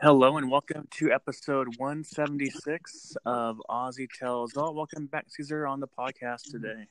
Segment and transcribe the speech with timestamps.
[0.00, 4.74] Hello and welcome to episode 176 of Aussie Tells All.
[4.74, 6.86] Welcome back, Caesar, on the podcast today.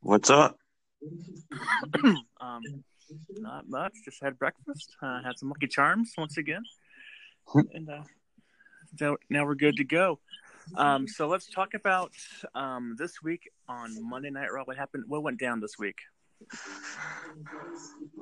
[0.00, 0.58] What's up?
[2.40, 2.62] um,
[3.36, 3.92] not much.
[4.04, 4.96] Just had breakfast.
[5.02, 6.62] Uh, had some Lucky Charms once again,
[7.72, 8.02] and uh,
[8.96, 10.18] so now we're good to go.
[10.76, 12.12] Um, so let's talk about
[12.54, 14.64] um, this week on Monday Night Raw.
[14.64, 15.04] What happened?
[15.08, 15.98] What went down this week?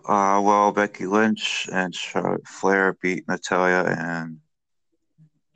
[0.09, 4.39] Uh, well, Becky Lynch and Charlotte Flair beat Natalya and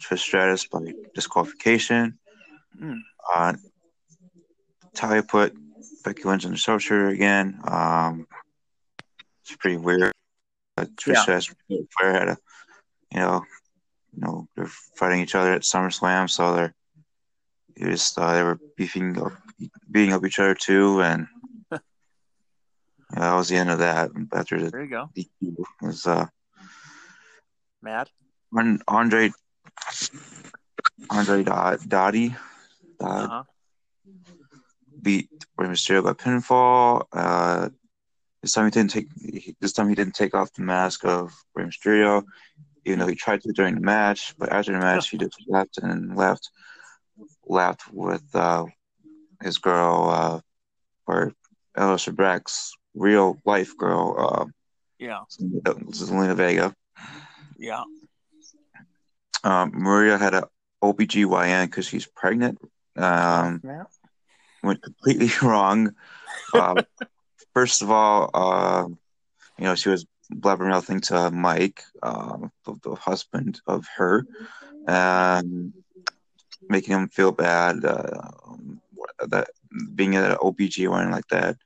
[0.01, 0.80] Trish Stratus by
[1.14, 2.19] disqualification.
[2.80, 3.00] Mm.
[3.34, 3.55] Uh,
[4.84, 5.55] Natalya put
[6.05, 7.59] Becky Lynch in the sharpshooter again.
[7.64, 8.27] Um,
[9.42, 10.12] it's pretty weird.
[10.77, 11.23] Uh, Trish Yeah.
[11.23, 12.36] Stratus and Flair had a,
[13.12, 13.45] you know,
[14.14, 16.75] you know, they're fighting each other at SummerSlam, so they're
[17.77, 19.33] they just uh, they were beefing up,
[19.91, 21.27] beating up each other too, and
[23.12, 24.10] yeah, that was the end of that.
[24.33, 26.27] After the There you go, DQ was uh,
[27.83, 28.10] Matt.
[28.52, 29.33] An- Andre
[31.11, 32.34] Andre Dot- Dottie
[33.00, 33.42] Uh uh, huh.
[35.03, 37.05] beat Rey Mysterio by pinfall.
[37.12, 37.69] Uh,
[38.42, 41.33] this time he didn't take he, this time he didn't take off the mask of
[41.55, 42.25] Rey Mysterio,
[42.84, 44.34] even though he tried to during the match.
[44.38, 46.50] But after the match, he just left and left
[47.47, 48.66] left with uh,
[49.42, 50.41] his girl uh,
[51.06, 51.33] or
[51.77, 54.47] Aleister Black's real life girl, uh,
[54.98, 55.20] Yeah.
[55.30, 56.75] Zelina Vega.
[57.58, 57.84] Yeah.
[59.44, 60.48] Um, Maria had a
[60.83, 62.58] OBGYN because she's pregnant.
[62.97, 63.86] Um, Matt.
[64.62, 65.94] went completely wrong.
[66.53, 66.83] Uh,
[67.55, 68.88] first of all, uh,
[69.58, 74.27] you know, she was blabbering nothing to Mike, um, the, the husband of her,
[74.88, 75.72] and
[76.69, 78.31] making him feel bad uh,
[79.28, 79.48] that
[79.94, 81.56] being at an OBGYN like that.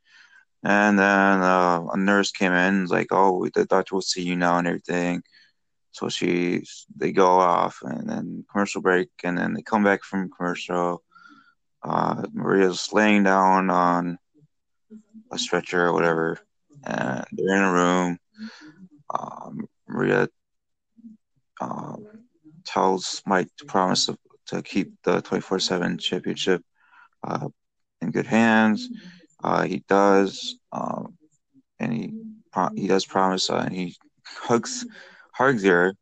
[0.62, 4.22] And then uh, a nurse came in and was like, "Oh, the doctor will see
[4.22, 5.22] you now and everything."
[5.92, 6.64] So she,
[6.96, 11.02] they go off, and then commercial break, and then they come back from commercial.
[11.82, 14.18] Uh, Maria's laying down on
[15.32, 16.38] a stretcher or whatever,
[16.84, 18.18] and they're in a room.
[19.12, 20.28] Um, Maria
[21.60, 21.96] uh,
[22.64, 24.08] tells Mike to promise
[24.46, 26.62] to, keep the 24 7 championship
[27.22, 27.48] uh,
[28.00, 28.88] in good hands.
[29.42, 31.14] Uh, he does, um,
[31.78, 32.12] and he
[32.52, 34.86] pro- he does promise, uh, and he hugs
[35.32, 35.94] hugs her,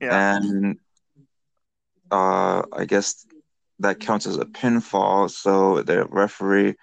[0.00, 0.38] Yeah.
[0.40, 0.78] and
[2.10, 3.26] uh, I guess
[3.80, 5.30] that counts as a pinfall.
[5.30, 6.76] So the referee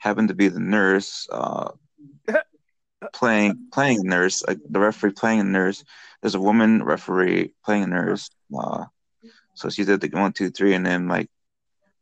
[0.00, 1.70] happened to be the nurse uh,
[3.12, 4.42] playing playing a nurse.
[4.46, 5.84] Uh, the referee playing a nurse.
[6.20, 8.30] There's a woman referee playing a nurse.
[8.56, 8.84] Uh,
[9.54, 11.28] so she did the one, two, three, and then Mike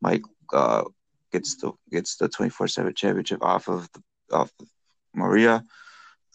[0.01, 0.23] Mike
[0.53, 0.85] uh,
[1.33, 4.03] gets the gets the twenty four seven championship off of the,
[4.37, 4.67] off of
[5.15, 5.65] Maria,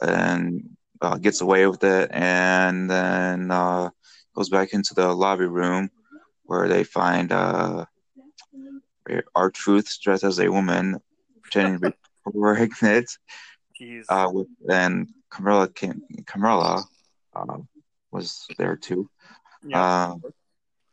[0.01, 0.69] and
[1.01, 3.89] uh, gets away with it, and then uh,
[4.35, 5.89] goes back into the lobby room
[6.43, 7.85] where they find uh,
[9.35, 10.99] R Truth dressed as a woman,
[11.41, 11.95] pretending to be
[12.39, 13.09] pregnant.
[14.09, 16.01] Uh, with, and Carmella came.
[17.35, 17.57] Uh,
[18.11, 19.09] was there too.
[19.65, 19.81] yeah.
[19.83, 20.15] Uh,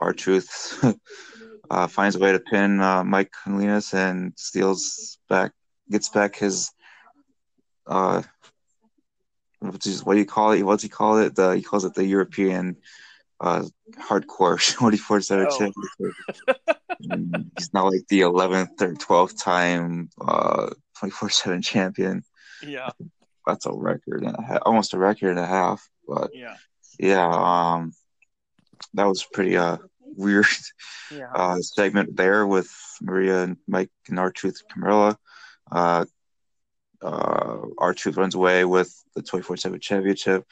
[0.00, 0.84] R Truth
[1.70, 5.52] uh, finds a way to pin uh, Mike Linus and steals back,
[5.90, 6.70] gets back his.
[7.86, 8.22] Uh,
[9.60, 10.62] what's his, what do you call it?
[10.62, 11.34] What's he call it?
[11.34, 12.76] The he calls it the European
[13.40, 13.64] uh,
[13.98, 15.58] hardcore twenty four seven Oh.
[15.58, 16.16] championship.
[17.10, 22.22] And He's now like the eleventh or twelfth time uh twenty four seven champion.
[22.64, 22.90] yeah.
[23.44, 25.88] That's a record and a half, almost a record and a half.
[26.06, 26.54] But Yeah.
[27.00, 27.92] yeah, um,
[28.94, 29.78] that was pretty uh
[30.16, 30.46] weird
[31.10, 31.30] Yeah.
[31.34, 35.16] uh segment there with Maria and Mike and R Truth Carmella.
[35.70, 36.04] Uh,
[37.02, 40.44] uh, R Truth runs away with the twenty four seven championship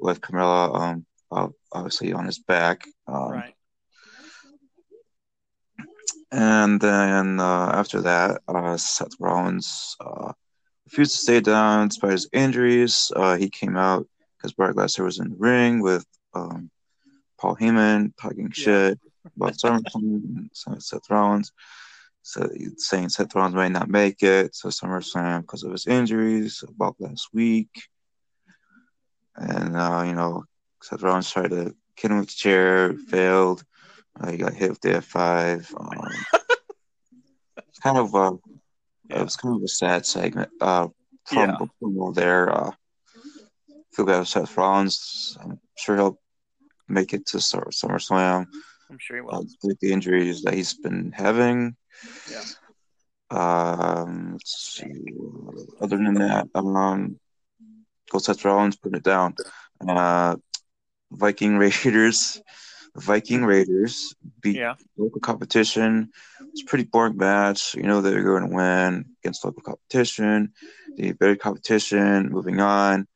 [0.00, 2.86] with Carmella um uh, obviously on his back.
[3.06, 3.54] Um, right.
[6.30, 10.32] And then uh, after that, uh, Seth Rollins uh,
[10.86, 13.10] refused to stay down despite his injuries.
[13.14, 14.06] Uh, he came out
[14.36, 16.04] because Brock Lesnar was in the ring with
[16.34, 16.70] um,
[17.38, 18.62] Paul Heyman talking Yeah.
[18.64, 19.00] shit
[19.36, 20.48] about SummerSlam.
[20.52, 21.52] so Seth Rollins,
[22.22, 26.96] so saying Seth Rollins might not make it to SummerSlam because of his injuries about
[26.98, 27.70] last week.
[29.36, 30.44] And uh, you know,
[30.82, 33.62] Seth Rollins tried to hit him with the chair, failed.
[34.20, 35.72] Uh, he got hit with the F5.
[35.78, 36.10] Um,
[37.68, 38.32] it's kind of uh,
[39.08, 39.20] Yeah.
[39.20, 40.88] it was kind of a sad segment uh,
[41.24, 42.10] from Yeah.
[42.14, 42.50] there.
[42.52, 42.70] Uh,
[43.92, 45.36] feel bad Seth Rollins.
[45.40, 46.18] I'm sure he'll
[46.88, 48.46] make it to Summer- SummerSlam.
[48.90, 49.46] I'm sure he will.
[49.62, 51.76] with the injuries that he's been having.
[52.30, 52.42] Yeah.
[53.30, 54.92] Um, let's see.
[55.80, 57.18] Other than that, um,
[58.10, 59.34] go Seth Rollins, put it down.
[59.86, 60.36] Uh,
[61.10, 62.40] Viking Raiders.
[62.96, 64.74] Viking Raiders beat Yeah.
[64.96, 66.10] local competition.
[66.50, 67.74] It's a pretty boring match.
[67.74, 70.52] You know they're going to win against local competition.
[70.96, 72.30] The better competition.
[72.30, 73.06] Moving on.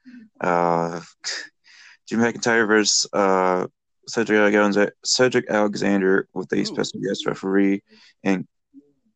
[0.40, 1.00] Uh,
[2.08, 3.66] Jim McIntyre versus uh,
[4.08, 6.64] Cedric Alexander, Cedric Alexander with a Ooh.
[6.64, 7.82] special guest referee
[8.24, 8.46] and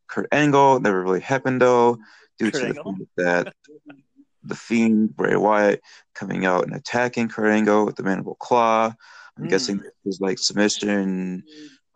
[0.08, 0.80] Kurt Angle.
[0.80, 1.98] Never really happened though,
[2.38, 2.96] due Kurt to Angle?
[3.16, 3.54] the fact that
[4.44, 5.80] the Fiend Bray Wyatt
[6.14, 8.92] coming out and attacking Kurt Angle with the mandible claw.
[9.36, 9.48] I'm Hmm.
[9.50, 11.42] guessing it was like submission,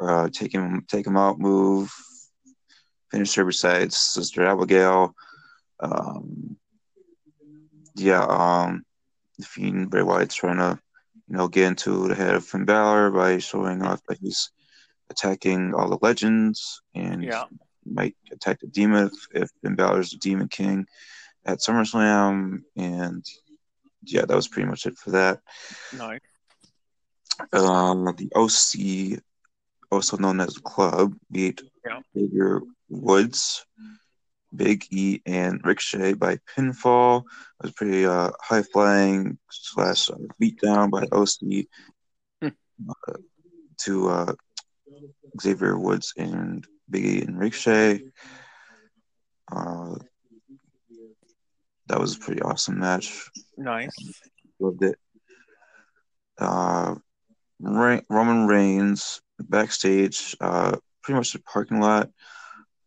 [0.00, 1.92] uh, take him take him out move,
[3.10, 5.14] finish her besides Sister Abigail.
[5.78, 6.56] Um,
[7.94, 8.84] yeah, um,
[9.38, 10.78] the Fiend Bray Wyatt's trying to,
[11.30, 14.50] you know, get into the head of Finn Balor by showing off that he's
[15.10, 17.44] attacking all the legends and Yeah.
[17.86, 20.86] might attack the demon if, if Finn Balor's the Demon King
[21.46, 22.62] at SummerSlam.
[22.76, 23.24] And
[24.02, 25.40] yeah, that was pretty much it for that.
[25.96, 26.18] No.
[27.52, 29.20] Um, the OC,
[29.90, 32.00] also known as Club, beat Yeah.
[32.14, 33.64] Xavier Woods,
[34.54, 37.20] Big E, and Ricochet by pinfall.
[37.22, 41.66] It was pretty uh, high flying slash uh, beatdown by OC
[42.42, 42.90] Hmm.
[42.90, 43.18] uh,
[43.82, 44.32] to uh,
[45.40, 48.02] Xavier Woods and Big E and Ricochet.
[49.52, 49.94] Uh,
[51.86, 53.28] that was a pretty awesome match.
[53.56, 53.90] Nice.
[54.58, 54.96] Loved it.
[56.38, 56.94] Uh,
[57.60, 62.10] Roman Reigns backstage, uh, pretty much the parking lot,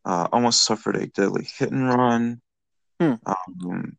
[0.05, 2.41] uh, almost suffered a deadly hit and run.
[2.99, 3.13] Hmm.
[3.25, 3.97] Um,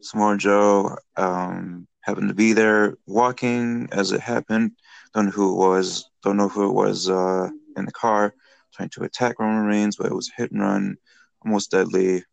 [0.00, 4.72] Samoa Joe um, happened to be there walking as it happened.
[5.14, 6.10] Don't know who it was.
[6.22, 8.34] Don't know who it was uh, in the car
[8.72, 10.96] trying to attack Roman Reigns, but it was a hit and run,
[11.44, 12.24] almost deadly.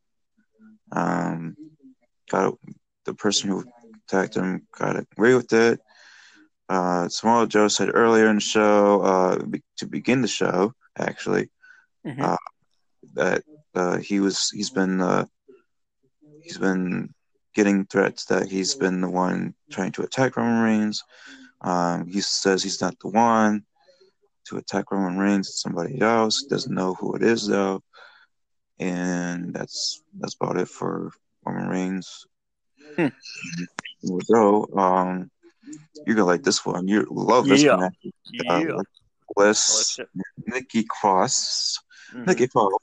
[0.92, 1.56] Um,
[2.30, 2.56] got
[3.06, 3.66] the person who
[4.07, 5.80] attacked him got away with it.
[6.68, 11.50] Uh, Samoa Joe said earlier in the show, uh, be- to begin the show, actually,
[12.10, 12.24] Mhm.
[12.24, 12.38] Uh,
[13.14, 13.44] that
[13.76, 15.26] uh, he was he's been uh,
[16.42, 17.14] he's been
[17.54, 21.04] getting threats that he's been the one trying to attack Roman Reigns.
[21.62, 23.66] Um, he says he's not the one
[24.46, 25.50] to attack Roman Reigns.
[25.50, 26.44] It's somebody else.
[26.44, 27.84] Doesn't know who it is though,
[28.80, 31.12] and that's that's about it for
[31.46, 32.26] Roman Reigns.
[32.96, 33.08] Hmm.
[34.24, 35.30] So, um,
[36.06, 36.88] you're gonna like this one.
[36.88, 37.76] You love this Yeah.
[37.78, 37.92] one.
[38.32, 38.78] Yeah.
[38.80, 38.84] Uh,
[39.36, 40.00] Bliss,
[40.48, 41.80] Nikki Cross.
[42.14, 42.26] Mhm.
[42.28, 42.74] Nikki Cross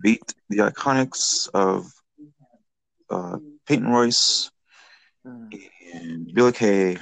[0.00, 1.86] beat the Iconics of
[3.10, 4.50] uh, Peyton Royce
[5.26, 5.70] Mhm.
[5.94, 6.98] and Billy Kay,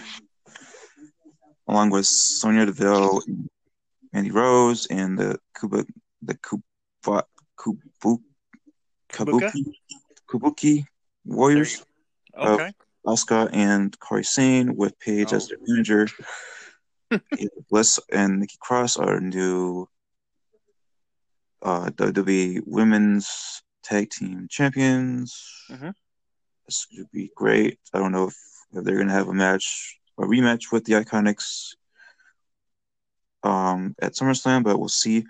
[1.68, 3.48] along with Sonya Deville, and
[4.12, 5.84] Mandy Rose, and the Kuba,
[6.22, 7.24] the Kuba,
[7.56, 8.22] Kubu?
[9.12, 9.64] Kabuki,
[10.28, 10.86] Kabuki
[11.24, 11.82] Warriors,
[12.36, 12.72] Okay.
[13.06, 15.48] Asuka and Kairi Sane, with Paige as Oh.
[15.48, 16.08] their manager.
[17.70, 19.88] Bliss and Nikki Cross are new
[21.62, 25.66] uh, WWE Women's Tag Team Champions.
[25.70, 25.92] Mhm.
[26.66, 27.78] This would be great.
[27.92, 28.36] I don't know if,
[28.72, 31.74] if they're going to have a match, a rematch with the Iconics
[33.42, 35.24] um, at SummerSlam, but we'll see.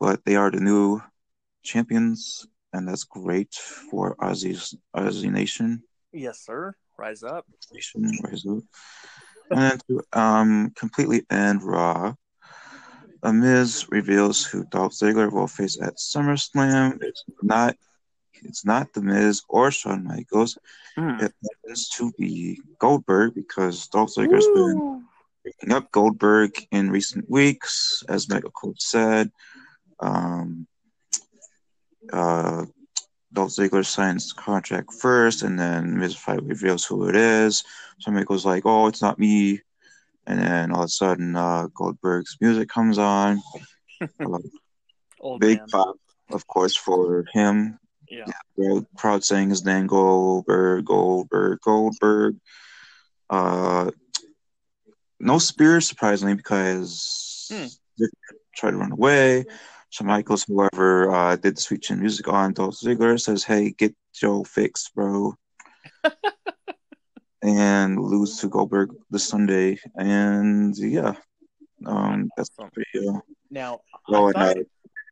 [0.00, 1.00] But they are the new
[1.62, 5.82] champions, and that's great for Aussie's Aussie Nation.
[6.12, 6.74] Yes, sir.
[6.98, 7.46] Rise up.
[7.72, 8.62] Nation, rise up.
[9.50, 12.14] And to um, completely end Raw,
[13.26, 17.02] A Miz reveals who Dolph Ziggler will face at SummerSlam.
[17.02, 17.76] It's not,
[18.44, 20.56] it's not The Miz or Shawn Michaels.
[20.96, 21.20] Mm.
[21.20, 25.02] It happens to be Goldberg because Dolph Ziggler's been Woo!
[25.44, 29.32] picking up Goldberg in recent weeks, as Michael Cole said.
[29.98, 30.68] Um,
[32.12, 32.66] uh,
[33.32, 37.64] Dolph Ziggler signs the contract first, and then Miz Fight reveals who it is.
[37.98, 39.62] So Michael's like, "Oh, it's not me,"
[40.26, 43.40] and then all of a sudden, uh, Goldberg's music comes on.
[45.40, 45.68] Big man.
[45.68, 45.96] pop,
[46.30, 47.78] of course, for him.
[48.08, 48.24] Yeah.
[48.54, 52.36] Crowd, crowd saying his name, Goldberg, Goldberg, Goldberg.
[53.28, 53.90] Uh,
[55.18, 57.66] no spear, surprisingly, because Hmm.
[58.56, 59.44] Tried to run away.
[59.90, 63.94] Shawn Michaels, however, uh, did the sweet chin music on Dolph Ziggler, says, "Hey, get
[64.12, 65.34] Joe fixed, bro,"
[67.46, 69.78] and lose to Goldberg this Sunday.
[69.94, 71.14] And yeah,
[71.86, 73.08] um, that's pretty.
[73.08, 74.62] Uh, Now, oh, I and thought, uh,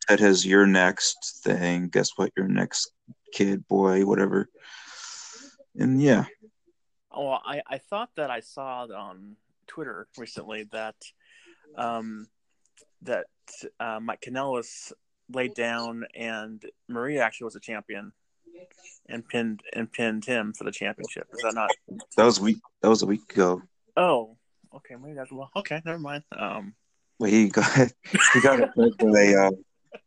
[0.09, 1.89] Ted has your next thing.
[1.89, 2.33] Guess what?
[2.37, 2.91] Your next
[3.33, 4.49] kid, boy, whatever.
[5.77, 6.25] And yeah,
[7.13, 9.37] oh, I, I thought that I saw on
[9.67, 10.97] Twitter recently that
[11.77, 12.27] um,
[13.03, 13.27] that
[13.79, 14.93] uh, Mike Kanellis
[15.33, 18.13] laid down and Maria actually was a champion
[19.09, 21.29] and pinned and pinned him for the championship.
[21.33, 21.71] Is that not?
[22.17, 22.59] That was a week.
[22.83, 23.63] That was a week ago.
[23.97, 24.37] Oh,
[24.75, 24.95] okay.
[24.97, 25.51] Maybe that's well.
[25.57, 26.25] Okay, never mind.
[26.37, 26.75] Um,
[27.19, 27.93] But he got
[28.33, 29.51] he got it by uh,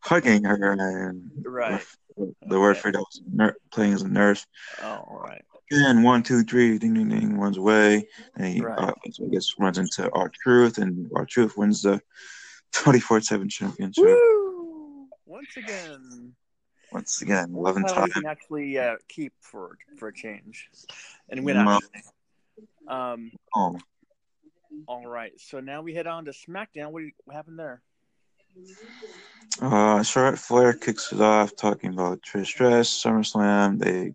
[0.00, 1.80] hugging her and Right.
[2.16, 2.80] the word Okay.
[2.80, 4.44] for that was ner- playing as a nurse.
[4.82, 5.42] oh, all right.
[5.70, 8.08] And one, two, three, ding, ding, ding, runs away.
[8.36, 8.78] And he, Right.
[8.78, 12.00] uh, so I guess, runs into R Truth, and R Truth wins the
[12.72, 14.04] 24 7 championship.
[14.04, 15.08] Woo!
[15.26, 16.34] Once again,
[16.92, 18.12] Once again, 11 Title we times.
[18.14, 20.68] can actually uh, keep for for a change,
[21.28, 21.80] and win No.
[22.88, 23.32] Um.
[23.54, 23.78] Oh,
[24.86, 25.32] All right.
[25.38, 26.90] So now we head on to SmackDown.
[26.92, 27.82] What, what happened there?
[29.60, 33.78] uh, Charlotte Flair kicks it off, talking about Trish Stratus, SummerSlam.
[33.78, 34.14] They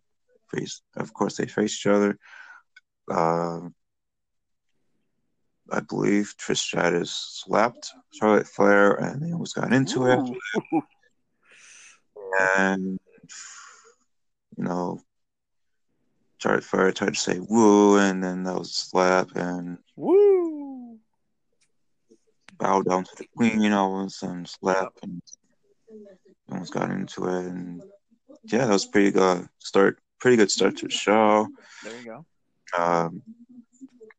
[0.53, 2.18] face, of course, they face each other.
[3.10, 3.70] Uh,
[5.72, 10.20] I believe Trish Stratus slapped Charlotte Flair, and they almost got into it.
[12.40, 13.00] And
[14.58, 15.02] you know,
[16.38, 20.98] Charlotte Flair tried to say "woo," and then that was a slap, and Woo!
[22.58, 25.22] bow down to the queen you know, and slap, and
[26.52, 27.82] almost got into it, and
[28.46, 30.00] yeah, that was pretty good start.
[30.20, 31.48] Pretty good start to the show.
[31.84, 32.25] There you go.
[32.78, 33.22] Um,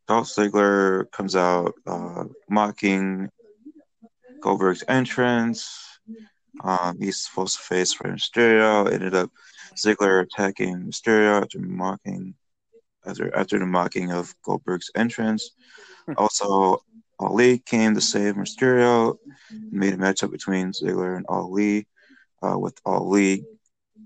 [0.06, 3.30] Dolph Ziggler comes out uh, mocking
[4.40, 5.93] Goldberg's entrance.
[6.62, 8.90] Um, he's supposed to face Rey Mysterio.
[8.90, 9.30] Ended up
[9.76, 12.34] Ziggler attacking Mysterio after mocking
[13.06, 15.50] after after the mocking of Goldberg's entrance.
[16.16, 16.82] also,
[17.18, 19.18] Ali came to save Mysterio.
[19.70, 21.86] Made a matchup between Ziggler and Ali,
[22.42, 23.44] uh, with Ali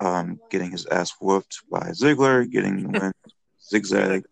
[0.01, 3.13] um, getting his ass whooped by Ziggler, getting the win.
[3.69, 4.25] Zigzag.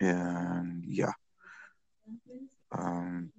[0.00, 1.12] And yeah.
[2.72, 3.32] Um,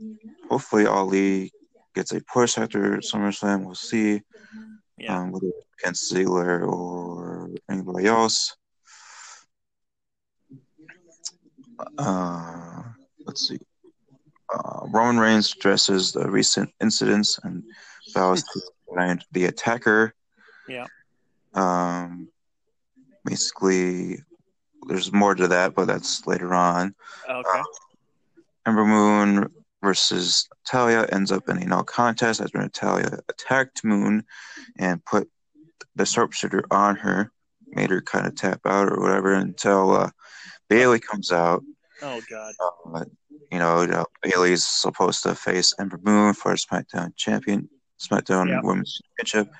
[0.49, 1.51] hopefully Ali
[1.95, 3.65] gets a push after SummerSlam.
[3.65, 4.21] We'll see.
[4.97, 5.17] Yeah.
[5.17, 8.55] Um, whether it's against Ziggler or anybody else.
[11.97, 12.83] Uh,
[13.25, 13.59] let's see.
[14.53, 17.63] Uh, Roman Reigns addresses the recent incidents and
[18.13, 18.61] vows to
[18.93, 20.13] find the attacker.
[20.67, 20.85] Yeah.
[21.53, 22.29] Um,
[23.25, 24.19] basically,
[24.87, 26.93] there's more to that, but that's later on.
[27.29, 27.61] Okay.
[28.65, 29.49] Ember Moon
[29.85, 34.23] versus Natalya ends up in a no contest after Natalya attacked Moon
[34.79, 35.29] and put
[35.95, 37.31] the sharpshooter on her,
[37.67, 40.09] made her kind of tap out or whatever until uh,
[40.69, 41.63] Bayley comes out.
[42.01, 42.53] Oh God.
[42.93, 43.05] Uh,
[43.51, 48.61] you know, know, Bayley's supposed to face Ember Moon for SmackDown champion, SmackDown Yeah.
[48.63, 49.53] Women's Championship.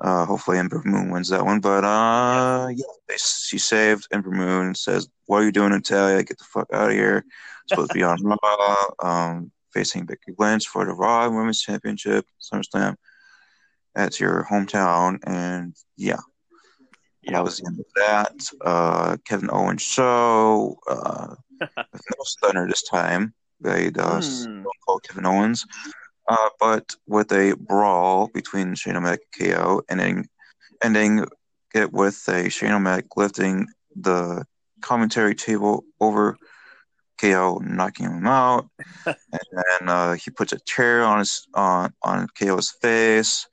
[0.00, 4.68] Uh, hopefully Ember Moon wins that one, but uh, yeah, they, she saved Ember Moon
[4.68, 6.22] and says, "What are you doing, Natalya?
[6.22, 7.24] Get the fuck out of here."
[7.68, 12.96] Supposed to be on Raw, um, facing Becky Lynch for the Raw Women's Championship, SummerSlam.
[13.94, 16.16] At your hometown, and yeah,
[17.22, 17.32] yeah.
[17.32, 18.50] that was the end of that.
[18.64, 23.34] Uh, Kevin Owens show, uh, with no stunner this time.
[23.60, 24.20] They uh, Hmm.
[24.20, 24.64] Stone
[25.06, 25.66] Kevin Owens,
[26.30, 30.28] uh, but with a brawl between Shane O'Mac and KO, ending
[30.82, 31.26] ending
[31.74, 34.44] it with a Shane O'Mac lifting the
[34.80, 36.36] commentary table over
[37.20, 38.68] KO, knocking him out,
[39.06, 39.16] and
[39.52, 43.48] then uh, he puts a chair on his on on KO's face.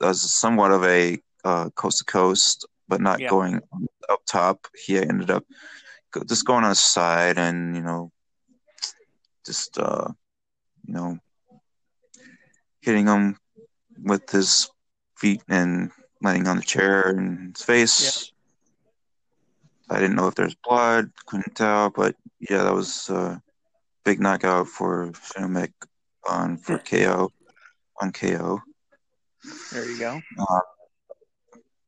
[0.00, 3.28] Does somewhat of a uh, coast to coast, but not Yeah.
[3.28, 3.60] going
[4.08, 4.66] up top.
[4.86, 5.44] He ended up
[6.28, 8.12] just going on his side, and you know,
[9.44, 10.08] just uh,
[10.86, 11.18] you know,
[12.84, 13.36] hitting him
[14.02, 14.70] with his
[15.16, 18.32] feet and landing on the chair in his face.
[19.90, 23.40] I didn't know if there's blood, couldn't tell, but yeah, that was a
[24.04, 25.68] big knockout for Shane
[26.28, 27.30] on for KO
[28.00, 28.60] on KO.
[29.72, 30.20] There you go.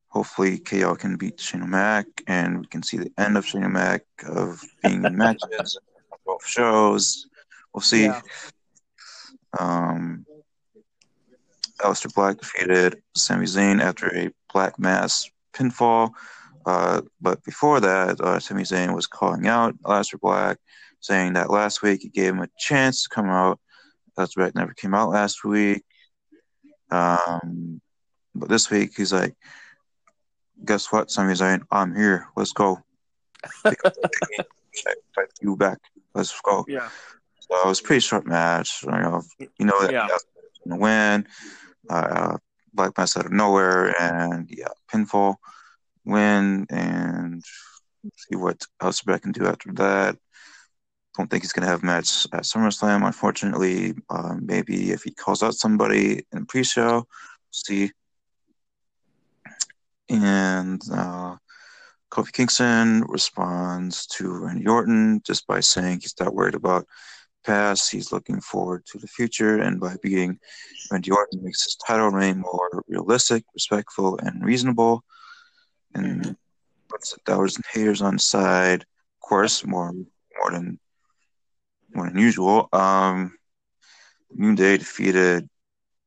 [0.08, 4.02] Hopefully, KO can beat Shane O'Mac, and we can see the end of Shane O'Mac
[4.26, 5.78] of being in matches,
[6.12, 7.26] on both shows.
[7.74, 8.04] We'll see.
[8.04, 8.20] Yeah.
[9.58, 10.24] Um,
[11.80, 16.10] Aleister Black defeated Sami Zayn after a Black Mass pinfall.
[16.64, 20.58] Uh, but before that, uh, Sami Zayn was calling out Aleister Black,
[21.00, 23.60] saying that last week he gave him a chance to come out.
[24.18, 25.84] Aleister Black never came out last week.
[26.90, 27.80] Um,
[28.34, 29.34] but this week he's like,
[30.64, 31.62] guess what, Sami Zayn?
[31.70, 32.28] I'm here.
[32.36, 32.80] Let's go.
[33.64, 33.78] Take
[35.40, 35.78] you back.
[36.14, 36.64] Let's go.
[36.68, 36.88] Yeah.
[37.40, 38.82] So it was a pretty short match.
[38.82, 40.08] You know, you know that Yeah.
[40.66, 41.26] going to win.
[41.88, 42.36] Uh,
[42.72, 45.36] Black Mass out of nowhere, and yeah, pinfall
[46.04, 47.42] win, and
[48.16, 50.16] see what else Aleister can do after that.
[51.16, 53.94] Don't think he's going to have a match at SummerSlam, unfortunately.
[54.10, 57.06] Um, maybe if he calls out somebody in the pre-show,
[57.50, 57.90] see.
[60.10, 61.36] and uh,
[62.10, 66.86] Kofi Kingston responds to Randy Orton just by saying he's not worried about
[67.46, 67.90] past.
[67.90, 70.38] He's looking forward to the future, and by being
[70.90, 75.04] Randy Orton makes his title reign more realistic, respectful, and reasonable.
[75.94, 76.36] And Mhm.
[76.88, 78.82] puts the doubters and haters on side.
[78.82, 79.92] Of course, more
[80.38, 80.78] more than
[81.94, 82.68] more than usual.
[82.72, 83.38] Um,
[84.30, 85.48] New Day defeated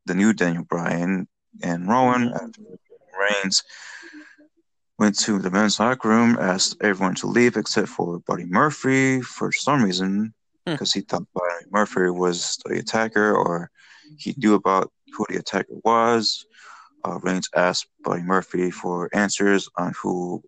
[0.06, 1.28] the new Daniel Bryan
[1.64, 2.62] and Rowan after
[3.20, 3.64] Reigns
[5.00, 9.52] went to the men's locker room, asked everyone to leave except for Buddy Murphy for
[9.52, 10.34] some reason.
[10.72, 13.70] Because he thought Buddy Murphy was the attacker or
[14.18, 16.46] he knew about who the attacker was.
[17.06, 20.44] Uh, Reigns asked Buddy Murphy for answers on who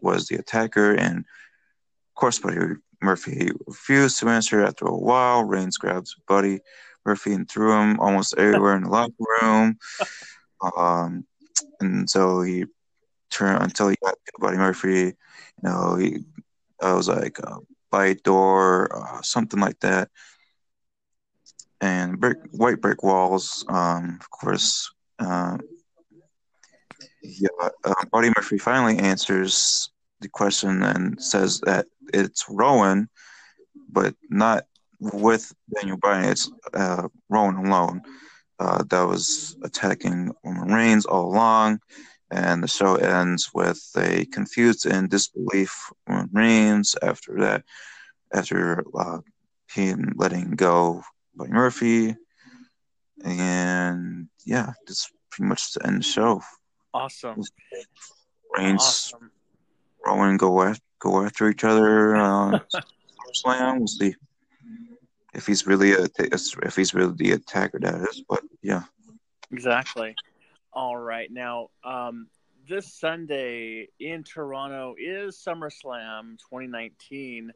[0.00, 2.58] was the attacker, and of course, Buddy
[3.00, 4.64] Murphy refused to answer.
[4.64, 6.60] After a while, Reigns grabbed Buddy
[7.04, 9.78] Murphy and threw him almost everywhere in the locker room.
[10.76, 11.26] Um,
[11.80, 12.64] and so he
[13.30, 15.04] turned until he got Buddy Murphy.
[15.04, 15.14] You
[15.62, 16.18] know, he
[16.80, 17.58] uh, was like a
[17.92, 20.08] bite door, uh, something like that.
[21.80, 24.90] And brick, white brick walls, um, of course.
[25.18, 25.58] Uh,
[27.22, 27.48] yeah,
[27.84, 33.08] uh, Murphy finally answers the question and says that it's Rowan,
[33.88, 34.64] but not
[35.00, 36.30] with Daniel Bryan.
[36.30, 38.02] It's uh, Rowan alone
[38.58, 41.80] uh, that was attacking Roman Reigns all along.
[42.32, 45.92] And the show ends with a confused and disbelief
[46.32, 47.62] Reigns after that,
[48.32, 49.18] after uh,
[49.70, 51.02] him letting go
[51.36, 52.16] by Murphy.
[53.22, 56.40] And yeah, that's pretty much the end of the show.
[56.94, 57.42] Awesome.
[58.56, 59.30] Reigns, Awesome.
[60.06, 62.16] Rowan go after, go after each other.
[62.16, 62.60] Uh,
[63.44, 63.78] SummerSlam.
[63.78, 64.14] We'll see
[65.34, 68.24] if he's really a if he's really the attacker that is.
[68.26, 68.84] But yeah,
[69.50, 70.14] Exactly.
[70.72, 71.30] All right.
[71.30, 72.28] Now, um,
[72.66, 77.52] this Sunday in Toronto is SummerSlam 2019.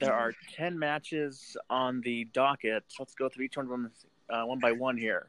[0.00, 2.84] There are 10 matches on the docket.
[2.98, 3.90] Let's go through each one
[4.30, 5.28] of uh, one by one here.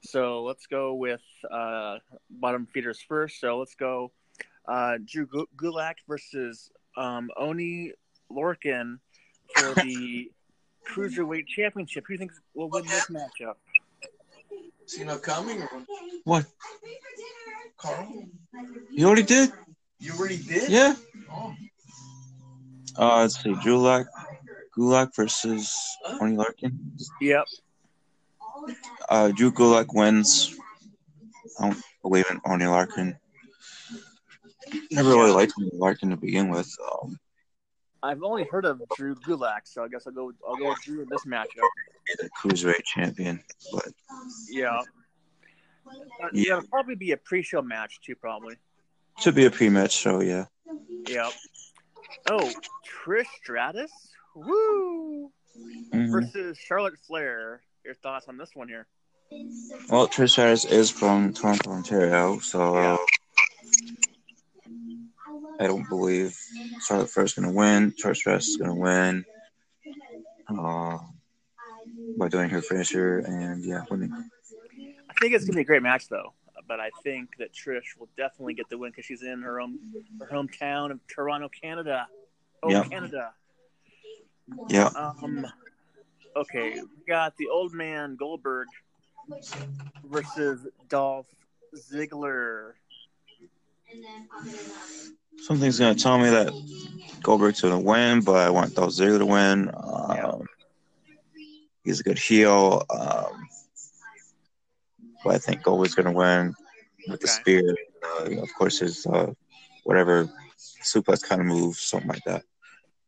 [0.00, 1.98] So let's go with uh,
[2.30, 3.40] bottom feeders first.
[3.40, 4.12] So let's go
[4.68, 5.26] uh, Drew
[5.56, 7.92] Gulak versus um, Oney
[8.30, 8.98] Lorcan
[9.56, 10.30] for the
[10.88, 12.04] Cruiserweight Championship.
[12.06, 13.54] Who do you think will win this matchup?
[14.86, 15.68] Seen her coming or
[16.24, 16.46] what
[17.76, 18.24] Carl?
[18.90, 19.52] you already did?
[19.98, 20.68] You already did?
[20.68, 20.94] Yeah.
[21.30, 21.54] Oh.
[22.96, 24.06] Uh, let's see, Gulak,
[24.76, 25.76] Gulak versus
[26.18, 26.92] Tony Larkin.
[27.20, 27.46] Yep.
[29.08, 30.54] Uh, Drew Gulak wins.
[31.58, 33.16] I don't believe in Oney Lorcan.
[34.90, 36.70] Never really liked Oney Lorcan to begin with.
[37.02, 37.18] Um,
[38.02, 40.32] I've only heard of Drew Gulak, so I guess I'll go.
[40.46, 41.68] I'll go with Drew in this matchup.
[42.22, 43.88] A cruiserweight champion, but
[44.48, 44.80] Yeah.
[45.86, 48.56] Uh, yeah, it'll probably be a pre-show match too, probably.
[49.20, 50.20] should be a pre-match show.
[50.20, 50.46] Yeah.
[51.06, 51.32] Yep.
[52.30, 52.50] Oh,
[53.04, 53.92] Trish Stratus,
[54.34, 55.30] woo,
[55.92, 56.10] Mhm.
[56.10, 57.62] versus Charlotte Flair.
[57.84, 58.86] Your thoughts on this one here?
[59.90, 62.96] Well, Trish Stratus is from Toronto, Ontario, so Yeah.
[65.60, 66.36] I don't believe
[66.86, 67.92] Charlotte Flair is going to win.
[67.92, 69.24] Trish Stratus is going to win
[70.48, 70.98] uh,
[72.18, 74.12] by doing her finisher and yeah, winning.
[74.12, 76.32] I think it's gonna be a great match though.
[76.66, 79.78] But I think that Trish will definitely get the win because she's in her own
[80.20, 82.08] her hometown of Toronto, Canada.
[82.62, 82.84] Oh, Yeah.
[82.84, 83.32] Canada.
[84.68, 84.90] Yeah.
[84.96, 85.46] Um.
[86.36, 88.66] Okay, we got the old man Goldberg
[90.04, 91.28] versus Dolph
[91.76, 92.72] Ziggler.
[95.38, 96.52] Something's to tell me that
[97.22, 99.70] Goldberg's to win, but I want Dolph Ziggler to win.
[99.74, 100.46] Um.
[101.84, 102.82] He's a good heel.
[102.90, 103.48] Um,
[105.24, 106.54] but I think Goldberg's going to win
[107.08, 107.74] with the spear.
[108.02, 109.32] Uh, of course, his uh,
[109.84, 112.42] whatever suplex kind of move, something like that.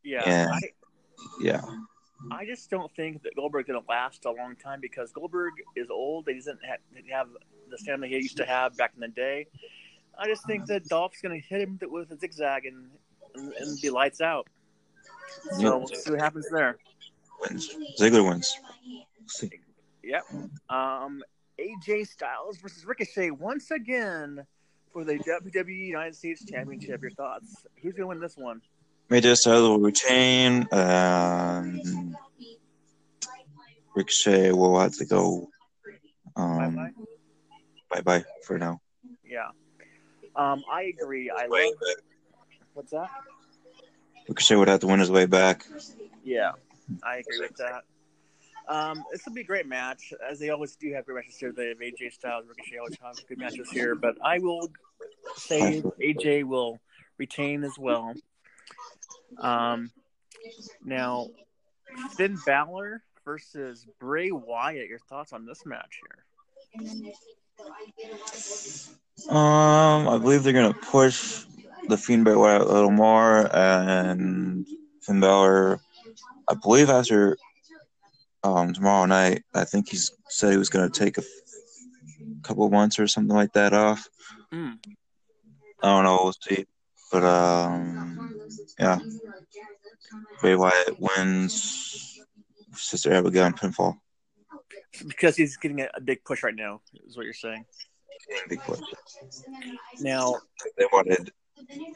[0.03, 0.47] Yeah, Yeah.
[0.51, 0.59] I,
[1.41, 1.61] Yeah.
[2.31, 5.89] I just don't think that Goldberg's going to last a long time because Goldberg is
[5.91, 6.27] old.
[6.27, 6.77] He doesn't ha-
[7.11, 7.27] have
[7.69, 9.45] the stamina he used to have back in the day.
[10.17, 12.89] I just think that Dolph's going to hit him with a zigzag and,
[13.35, 14.47] and, and be lights out.
[15.51, 15.69] So Yeah.
[15.75, 16.79] we'll see what happens there.
[17.49, 17.69] Wins.
[17.99, 18.57] Ziggler wins.
[20.03, 20.23] Yep.
[20.69, 21.23] Um,
[21.59, 24.45] AJ Styles versus Ricochet once again
[24.93, 27.01] for the WWE United States Championship.
[27.01, 27.65] Your thoughts?
[27.81, 28.61] Who's going to win this one?
[29.09, 30.67] Major Styles will retain.
[30.71, 32.15] Um,
[33.95, 35.49] Ricochet will have to go.
[36.35, 36.91] Um, Bye-bye.
[37.89, 38.79] bye bye for now.
[39.25, 39.47] Yeah.
[40.35, 41.31] Um, I agree.
[41.31, 41.95] I Way love.
[42.73, 43.09] What's that?
[44.29, 45.65] Ricochet would have to win his way back.
[46.23, 46.51] Yeah,
[47.03, 47.83] I agree with that.
[48.67, 51.53] Um, this will be a great match, as they always do have great matches here.
[51.53, 53.95] They have AJ Styles, Ricochet, always have good matches here.
[53.95, 54.69] But I will
[55.35, 56.79] say AJ will
[57.17, 58.13] retain as well.
[59.37, 59.91] Um,
[60.83, 61.27] now
[62.15, 64.87] Finn Balor versus Bray Wyatt.
[64.87, 66.23] Your thoughts on this match here?
[69.29, 71.43] Um, I believe they're gonna push
[71.87, 74.65] the Fiend Bray Wyatt a little more, and
[75.01, 75.79] Finn Balor.
[76.49, 77.37] I believe after
[78.43, 82.99] um tomorrow night, I think he's said he was gonna take a f- couple months
[82.99, 84.07] or something like that off.
[84.53, 84.77] Mm.
[85.83, 86.19] I don't know.
[86.23, 86.65] We'll see.
[87.11, 88.39] But um,
[88.79, 88.99] yeah,
[90.41, 92.19] Bray Wyatt wins.
[92.73, 93.97] Sister Abigail on pinfall.
[95.07, 97.65] Because he's getting a, a big push right now, is what you're saying.
[98.49, 98.79] Big push.
[99.99, 100.35] Now,
[100.77, 101.31] They wanted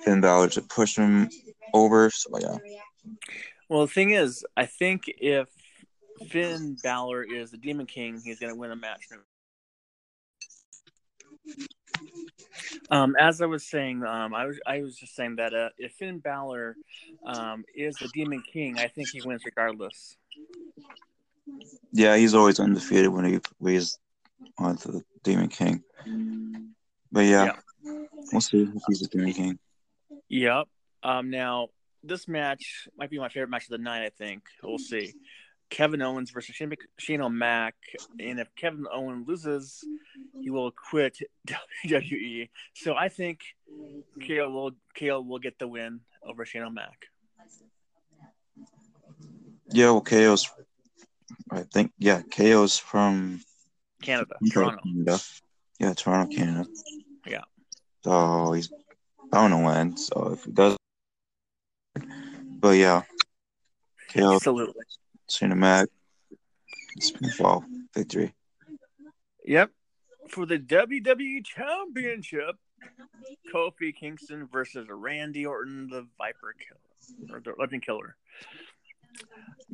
[0.03, 1.29] Finn Balor to push him
[1.73, 2.09] over.
[2.09, 2.57] So yeah,
[3.71, 5.47] well, the thing is, I think if
[6.27, 9.07] Finn Balor is the Demon King, he's going to win a match.
[12.89, 15.93] Um, as I was saying, um, I was I was just saying that uh, if
[15.93, 16.75] Finn Balor
[17.25, 20.17] um, is the Demon King, I think he wins regardless.
[21.93, 23.97] yeah, he's always undefeated when he when he's
[24.57, 25.81] on the Demon King.
[27.09, 27.53] But yeah,
[28.33, 29.59] we'll see if he's the Demon King.
[30.27, 30.67] Yep.
[31.03, 31.69] Um, now
[32.03, 34.03] this match might be my favorite match of the night.
[34.03, 35.13] I think we'll see.
[35.69, 37.75] Kevin Owens versus Shane, Shane O'Mac,
[38.19, 39.83] and if Kevin Owens loses,
[40.41, 42.49] he will quit WWE.
[42.75, 43.39] So I think
[44.27, 47.07] KO will KO will get the win over Shane O'Mac.
[49.71, 50.49] Yeah, well, KO's.
[51.49, 53.41] I think yeah, KO's from
[54.01, 54.81] Canada, Toronto.
[54.83, 55.19] Canada.
[55.79, 56.69] Yeah, Toronto, Canada.
[57.25, 57.41] Yeah.
[58.03, 58.69] So he's
[59.31, 59.95] bound to win.
[59.95, 60.77] So if he does,
[62.61, 63.01] but yeah,
[64.13, 64.83] KO Absolutely.
[65.29, 65.87] Cinematic
[66.99, 67.63] pinfall
[67.95, 68.33] victory.
[69.45, 69.71] Yep.
[70.29, 72.55] For the WWE Championship,
[73.53, 78.15] Kofi Kingston versus Randy Orton, the Viper Killer, or the Legend Killer.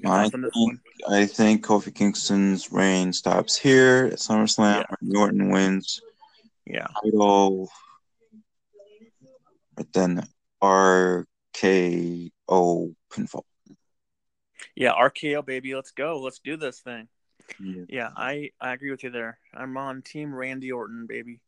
[0.06, 0.80] I thoughts on this one?
[1.08, 4.86] think, I think Kofi Kingston's reign stops here at SummerSlam.
[5.02, 6.02] Norton wins
[6.66, 6.88] Yeah.
[7.04, 7.70] title,
[9.76, 10.28] but then
[11.58, 13.44] RKO pinfall.
[14.76, 16.20] Yeah, RKO baby, let's go.
[16.20, 17.08] Let's do this thing.
[17.60, 17.84] Yeah.
[17.88, 19.40] Yeah, I I agree with you there.
[19.54, 21.40] I'm on team Randy Orton, baby.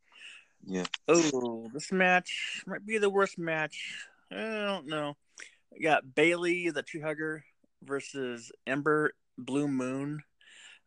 [0.66, 0.86] Yeah.
[1.08, 4.08] Oh, this match might be the worst match.
[4.32, 5.16] I don't know.
[5.72, 7.44] We got Bayley, the tree hugger,
[7.84, 10.24] versus Ember Blue Moon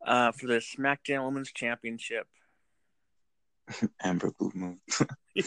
[0.06, 2.26] uh, for the SmackDown Women's Championship.
[4.02, 4.80] Amber Blue Moon.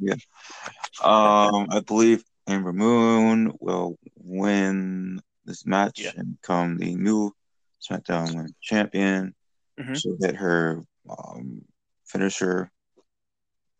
[0.00, 0.14] Yeah.
[1.02, 6.12] Um, I believe Amber Moon will win this match Yeah.
[6.16, 7.32] and become the new
[7.82, 9.34] SmackDown Women's Champion.
[9.78, 9.96] Mhm.
[9.96, 11.62] She'll get her um,
[12.06, 12.70] finisher.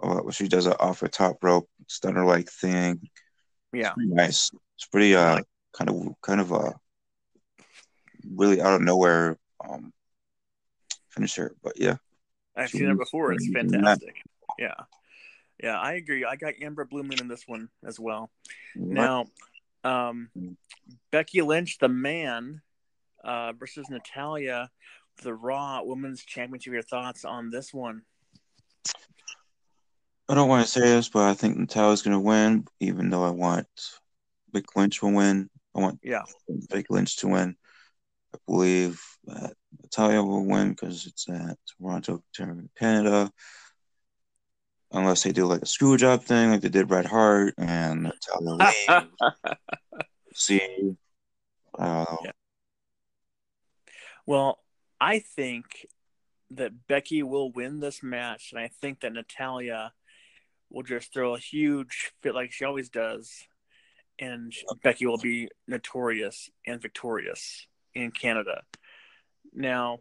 [0.02, 3.10] Uh, she does it off a top rope stunner like thing.
[3.72, 3.88] Yeah.
[3.88, 4.50] It's pretty nice.
[4.76, 5.42] It's pretty uh
[5.72, 6.74] kind of kind of a
[8.34, 9.92] really out of nowhere um
[11.10, 11.54] finisher.
[11.62, 11.96] But yeah.
[12.56, 13.32] I've seen it before.
[13.32, 14.16] It's fantastic.
[14.58, 14.74] Yeah.
[15.62, 16.24] Yeah, I agree.
[16.24, 18.30] I got Amber Moon in this one as well.
[18.74, 19.26] Now,
[19.84, 20.30] um,
[21.10, 22.62] Becky Lynch, the man,
[23.22, 24.70] uh, versus Natalya,
[25.22, 26.72] the Raw Women's Championship.
[26.72, 28.02] Your thoughts on this one?
[30.28, 33.30] I don't want to say this, but I think Natalya's gonna win, even though I
[33.30, 33.66] want
[34.52, 35.50] Becky Lynch will win.
[35.74, 36.22] I want Yeah.
[36.70, 37.56] Becky Lynch to win.
[38.34, 42.22] I believe that Natalya will win because it's at Toronto,
[42.78, 43.30] Canada.
[44.92, 48.72] Unless they do like a screw job thing, like they did Bret Hart and Natalya
[48.88, 49.07] leaves.
[50.35, 50.96] See,
[51.79, 52.33] uh, Yeah.
[54.26, 54.59] Well,
[55.00, 55.87] I think
[56.50, 59.92] that Becky will win this match, and I think that Natalya
[60.70, 63.46] will just throw a huge fit like she always does,
[64.18, 68.62] and Becky will be notorious and victorious in Canada.
[69.53, 69.98] Now,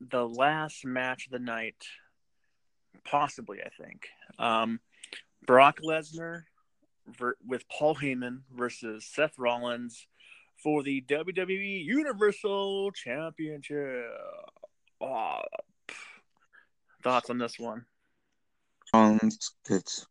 [0.00, 1.76] the last match of the night,
[3.04, 4.80] possibly, I think, um,
[5.46, 6.44] Brock Lesnar
[7.06, 10.06] ver- with Paul Heyman versus Seth Rollins
[10.62, 14.06] for the WWE Universal Championship.
[15.00, 15.40] Oh,
[17.02, 17.84] thoughts on this one?
[18.94, 20.06] Rollins gets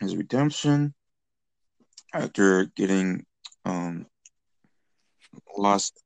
[0.00, 0.94] his redemption
[2.14, 3.26] after getting
[3.64, 4.06] um
[5.56, 6.02] lost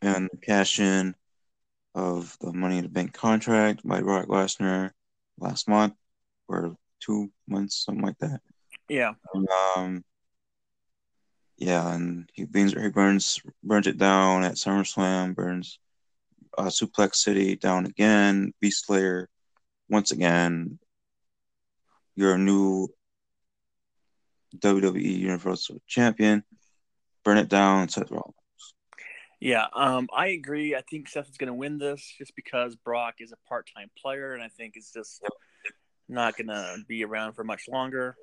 [0.00, 1.14] the cash in
[1.94, 4.90] of the Money in the Bank contract by Brock Lesnar
[5.38, 5.94] last month
[6.48, 8.40] or two months, something like that.
[8.88, 9.14] Yeah,
[9.76, 10.04] Um,
[11.56, 15.78] yeah, and he burns he burns burns it down at SummerSlam, burns
[16.58, 18.52] uh, Suplex City down again.
[18.60, 19.28] Beast Slayer,
[19.88, 20.78] once again,
[22.16, 22.88] your new
[24.58, 26.44] WWE Universal Champion.
[27.24, 28.34] Burn it down, Seth Rollins.
[29.42, 30.76] Yeah, um, I agree.
[30.76, 34.34] I think Seth is going to win this just because Brock is a part-time player,
[34.34, 35.20] and I think it's just
[36.08, 38.14] not going to be around for much longer.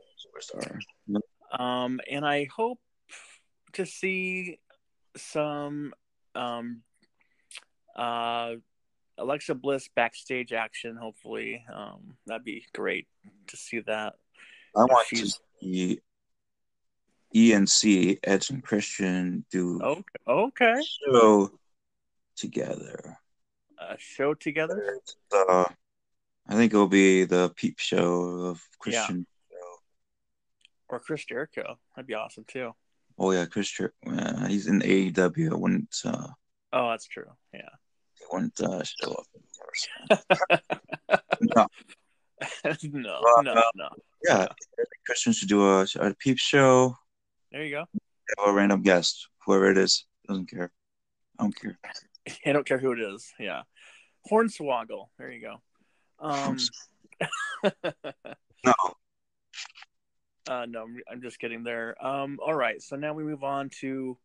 [1.51, 2.79] Um, and I hope
[3.73, 4.59] to see
[5.17, 5.93] some
[6.35, 6.83] um,
[7.97, 8.53] uh,
[9.17, 10.95] Alexa Bliss backstage action.
[10.95, 13.07] Hopefully, um, that'd be great
[13.47, 14.13] to see that.
[14.73, 15.27] I want to
[15.59, 15.99] see
[17.35, 20.81] ENC, Edge and Christian do Okay, okay.
[21.11, 21.51] show
[22.35, 23.17] together.
[23.79, 24.97] A show together.
[25.31, 25.65] Uh,
[26.47, 29.25] I think it'll be the peep show of Christian.
[29.51, 29.57] Yeah.
[30.89, 31.77] or Chris Jericho.
[31.95, 32.73] That'd be awesome too.
[33.17, 33.89] Oh yeah, Christian.
[34.07, 35.51] Uh, he's in AEW.
[35.51, 35.95] I wouldn't.
[36.03, 36.27] Uh,
[36.71, 37.25] Oh, that's true.
[37.53, 37.61] Yeah.
[38.13, 39.25] he wouldn't uh, show up
[41.41, 41.67] no,
[42.83, 43.89] no, Well, no, uh, no.
[44.27, 44.45] yeah,
[45.05, 46.95] Christian should do a, a peep show.
[47.51, 47.85] There you go.
[48.37, 50.71] Have a random guest, whoever it is, doesn't care.
[51.39, 51.79] I don't care.
[52.45, 53.31] I don't care who it is.
[53.39, 53.63] Yeah.
[54.31, 55.07] Hornswoggle.
[55.17, 55.61] There you go.
[56.19, 56.57] Um,
[58.65, 58.73] No,
[60.47, 61.95] uh, no, I'm- I'm just kidding there.
[62.05, 62.81] Um, all right.
[62.81, 64.17] So now we move on to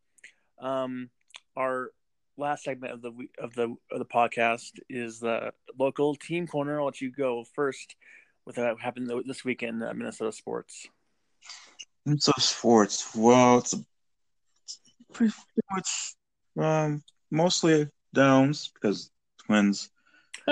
[0.58, 1.08] um,
[1.56, 1.90] our
[2.36, 6.80] last segment of the of the of the podcast is the local team corner.
[6.80, 7.94] I'll let you go first
[8.44, 10.86] with what happened this weekend at Minnesota sports.
[12.18, 13.14] So sports.
[13.14, 13.74] Well, it's,
[15.12, 15.32] pretty
[15.70, 16.14] much
[16.58, 19.10] um, mostly downs because
[19.46, 19.90] Twins.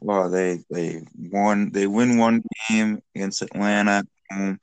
[0.00, 1.70] well, they they won.
[1.72, 4.60] They win one game against Atlanta at home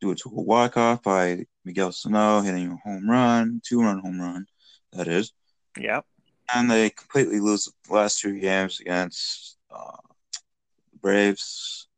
[0.00, 4.20] due to a walk off by Miguel Sano hitting a home run, two run home
[4.20, 4.46] run,
[4.92, 5.32] that is.
[5.78, 6.04] Yep.
[6.54, 9.96] and they completely lose the last two games against uh,
[11.00, 11.88] Braves.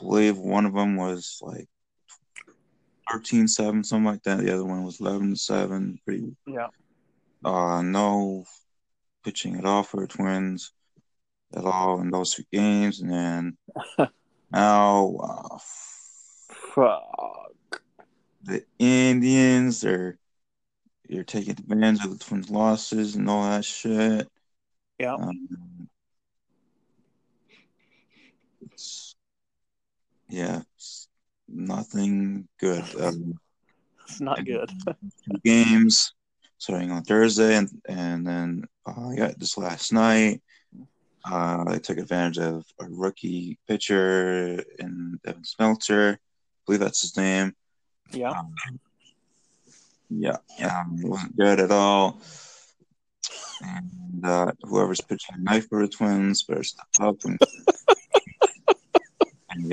[0.00, 1.68] Believe one of them was like
[3.10, 4.38] 13-7, something like that.
[4.38, 5.98] The other one was 11-7.
[6.04, 6.68] Pretty Yeah.
[7.44, 8.44] uh, no
[9.24, 10.72] pitching at all for the Twins
[11.54, 13.58] at all in those two games, and then
[14.50, 15.58] now uh,
[16.74, 17.82] Fuck.
[18.42, 20.16] the Indians they're
[21.08, 24.28] you're taking advantage of the Twins' losses and all that shit.
[25.00, 25.14] Yeah.
[25.14, 25.48] Um,
[30.30, 30.62] yeah,
[31.48, 32.84] nothing good.
[33.00, 33.38] Um,
[34.08, 34.70] It's not good.
[35.44, 36.12] games
[36.58, 40.42] starting on Thursday, and and then uh, I got this last night.
[41.24, 46.14] Uh, they took advantage of a rookie pitcher in Devin Smeltzer.
[46.14, 46.18] I
[46.66, 47.54] believe that's his name.
[48.12, 48.30] Yeah.
[48.30, 48.54] Um,
[50.10, 52.20] yeah, um, it wasn't good at all.
[53.62, 57.38] And uh, whoever's pitching tonight for the Twins better step up and,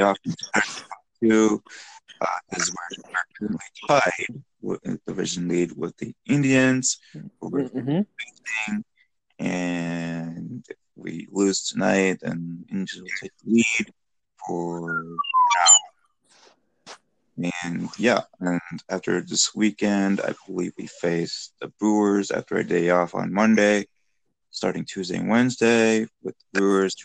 [0.01, 0.83] and the offense
[1.21, 1.63] too.
[2.19, 6.97] Uh, is we're currently tied with division lead with the Indians.
[7.39, 8.01] who are hmm
[9.39, 13.93] and if we lose tonight, then Indians will take the lead
[14.47, 15.03] for
[17.37, 17.47] now.
[17.63, 22.89] And yeah, and after this weekend, I believe we face the Brewers after a day
[22.89, 23.85] off on Monday,
[24.49, 26.95] starting Tuesday and Wednesday with the Brewers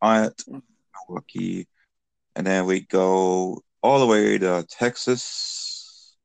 [0.00, 0.40] at
[1.08, 1.66] Milwaukee,
[2.36, 6.16] and then we go all the way to Texas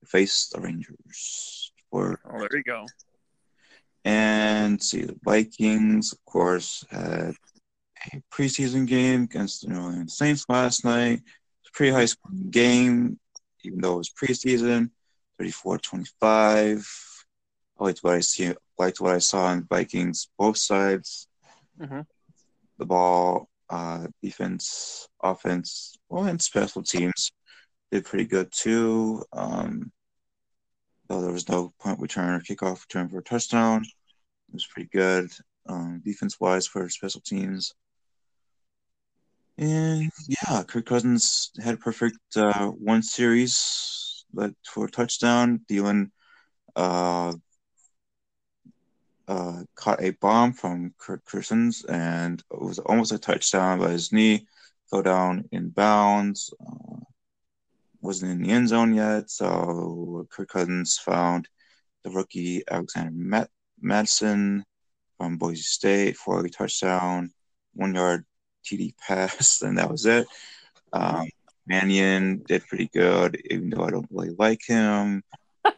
[0.00, 2.86] to face the Rangers for Oh, there you go.
[4.04, 7.34] and see, the Vikings, of course, had
[8.12, 11.20] a preseason game against the New Orleans Saints last night.
[11.60, 13.18] It's a pretty high scoring game,
[13.64, 14.90] even though it was preseason,
[15.40, 16.86] 34-25.
[17.78, 21.28] I liked what I see liked what I saw in Vikings, both sides.
[21.78, 22.06] Mhm.
[22.78, 27.30] The ball, uh, defense, offense, well, and special teams
[27.90, 29.24] did pretty good too.
[29.32, 29.92] Um,
[31.08, 33.82] though there was no punt return or kickoff return for a touchdown.
[33.82, 35.30] It was pretty good
[35.68, 37.74] um, defense wise for special teams.
[39.58, 45.60] And yeah, Kirk Cousins had a perfect uh, one series led for a touchdown.
[45.70, 46.10] Thielen
[46.76, 47.34] uh,
[49.30, 54.10] uh, caught a bomb from Kirk Cousins and it was almost a touchdown, but his
[54.10, 54.44] knee
[54.90, 56.52] fell down in bounds.
[56.60, 56.96] Uh,
[58.00, 61.48] wasn't in the end zone yet, so Kirk Cousins found
[62.02, 64.64] the rookie Alexander Matt- Mattison
[65.16, 67.30] from Boise State for a touchdown,
[67.74, 68.24] one yard
[68.64, 70.26] TD pass, and that was it.
[70.92, 71.28] Um,
[71.68, 75.22] Mannion did pretty good, even though I don't really like him.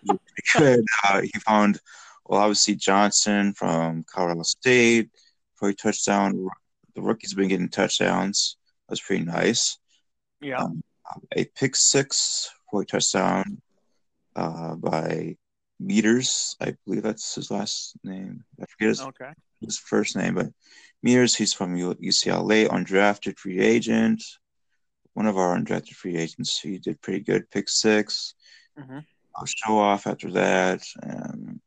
[0.05, 0.13] He,
[0.57, 0.85] good.
[1.05, 1.79] Uh, he found
[2.25, 5.11] well, obviously Johnson from Colorado State
[5.55, 6.49] for a touchdown.
[6.95, 8.57] The rookies have been getting touchdowns.
[8.89, 9.79] That's pretty nice.
[10.41, 10.59] Yeah.
[10.59, 10.83] Um,
[11.37, 13.61] a pick six for a touchdown
[14.37, 15.37] uh, by
[15.81, 16.57] Meadors.
[16.61, 18.45] I believe that's his last name.
[18.61, 19.33] I forget his, okay.
[19.61, 20.49] his first name, but
[21.03, 21.35] Meadors.
[21.35, 24.23] He's from UCLA, undrafted free agent.
[25.15, 26.59] One of our undrafted free agents.
[26.61, 27.51] He did pretty good.
[27.51, 28.35] Pick six.
[28.79, 29.01] hmm
[29.35, 30.83] I'll show off after that.
[31.03, 31.59] And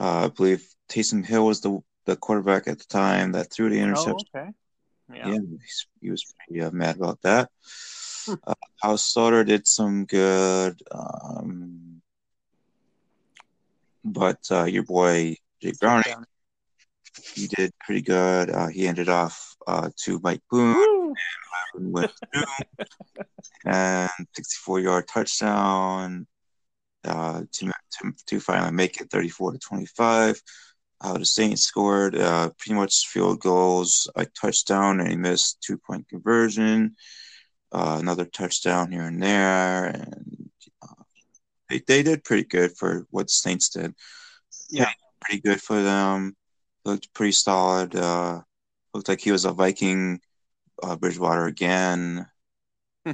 [0.00, 3.76] uh, I believe Taysom Hill was the the quarterback at the time that threw the
[3.76, 4.26] Oh, interception.
[4.34, 4.50] okay.
[5.14, 5.28] Yeah.
[5.28, 5.38] Yeah,
[6.00, 7.50] he was pretty uh, mad about that.
[8.46, 12.00] uh, House Slaughter did some good, um,
[14.04, 16.24] but uh, your boy Jake Browning,
[17.34, 18.50] he did pretty good.
[18.50, 21.14] Uh, he ended off uh, to Mike Boone
[21.74, 22.10] with
[23.66, 26.26] and 64 yard touchdown
[27.04, 30.40] uh, to, to to finally make it 34 to 25.
[31.02, 35.78] Uh, the Saints scored uh, pretty much field goals, a touchdown, and he missed two
[35.78, 36.94] point conversion.
[37.72, 40.50] Uh, another touchdown here and there, and
[40.82, 41.02] uh,
[41.68, 43.94] they they did pretty good for what the Saints did.
[44.68, 44.90] Yeah.
[45.20, 46.36] pretty good for them.
[46.84, 47.94] Looked pretty solid.
[47.94, 48.40] Uh,
[48.92, 50.20] looked like he was a Viking.
[50.82, 52.26] Uh, Bridgewater again,
[53.04, 53.12] Hmm.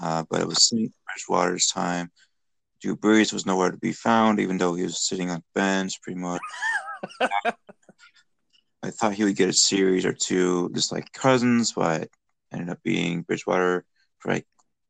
[0.00, 2.10] uh, but it was Saint Bridgewater's time.
[2.84, 6.02] Drew Brees was nowhere to be found, even though he was sitting on the bench
[6.02, 6.42] pretty much.
[8.82, 12.10] I thought he would get a series or two, just like Cousins, but
[12.52, 13.86] ended up being Bridgewater
[14.18, 14.46] for like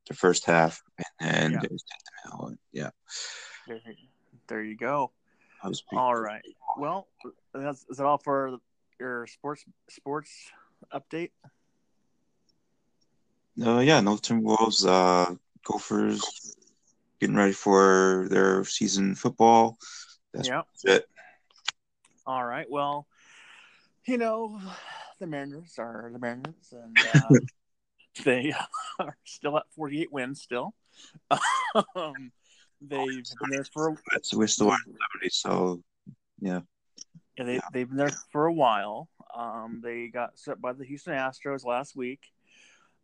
[0.09, 1.61] the first half, and then Yeah.
[1.63, 2.47] it was Taysom Hill.
[2.49, 2.91] And yeah,
[3.69, 3.81] There,
[4.49, 5.13] there you go.
[5.63, 6.43] I was pretty All right.
[6.77, 7.07] Well,
[7.53, 8.59] that's, is that all for
[8.99, 10.33] your sports sports
[10.93, 11.31] update?
[13.65, 15.33] Uh, yeah, no Timberwolves, uh,
[15.65, 16.57] Gophers
[17.21, 19.79] getting ready for their season football.
[20.33, 20.63] That's yeah.
[20.85, 21.07] it.
[22.27, 22.67] All right.
[22.69, 23.07] Well,
[24.07, 24.61] you know,
[25.21, 27.29] the Mariners are the Mariners, and uh,
[28.25, 28.53] they
[28.99, 30.43] are still at 48 wins.
[30.43, 30.75] Still,
[31.97, 32.33] um,
[32.81, 35.83] they've been there for That's we're still at 70, so
[36.41, 36.61] yeah.
[37.37, 37.61] Yeah, they Yeah.
[37.73, 39.09] they've been there for a while.
[39.35, 42.21] Um, they got set by the Houston Astros last week.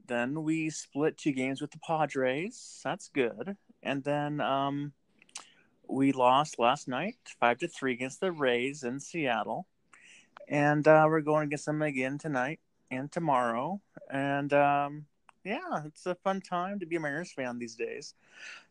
[0.07, 2.81] Then we split two games with the Padres.
[2.85, 3.57] That's good.
[3.82, 4.92] And then um,
[5.88, 9.66] we lost last night, five to three against the Rays in Seattle.
[10.48, 13.80] And uh, we're going against them again tonight and tomorrow.
[14.10, 15.06] And um,
[15.44, 18.14] yeah, it's a fun time to be a Mariners fan these days.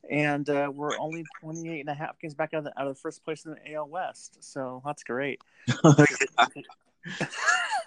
[0.10, 3.00] And uh, we're only 28 and a half games back out of, the, out of
[3.00, 4.38] first place in the AL West.
[4.42, 5.42] So that's great.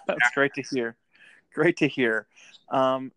[0.07, 0.97] That's great to hear.
[1.53, 2.27] Great to hear.
[2.69, 3.11] Um,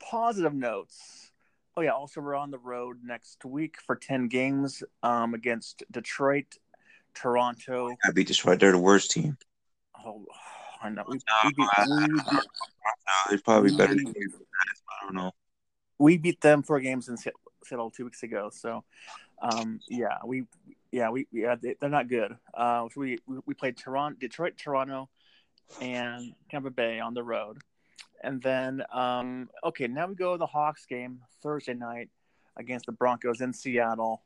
[0.00, 1.30] positive notes.
[1.76, 1.90] Oh yeah.
[1.90, 6.56] Also, we're on the road next week for ten games um, against Detroit,
[7.14, 7.94] Toronto.
[8.04, 8.60] I beat Detroit.
[8.60, 9.36] They're the worst team.
[10.04, 10.24] Oh,
[10.82, 11.04] I know.
[11.08, 12.22] We, we, beat, we, beat,
[13.28, 14.30] they're probably better than you.
[15.02, 15.32] I don't know.
[15.98, 18.50] we beat them four games in Seattle- two weeks ago.
[18.52, 18.84] So,
[19.42, 20.44] um, yeah, we
[20.92, 22.36] yeah we yeah they, they're not good.
[22.54, 25.10] Uh, so we we we played Toronto, Detroit, Toronto,
[25.80, 27.58] and Tampa Bay on the road,
[28.26, 32.10] and then um, okay, now we go to the Hawks game Thursday night
[32.56, 34.22] against the Broncos in Seattle.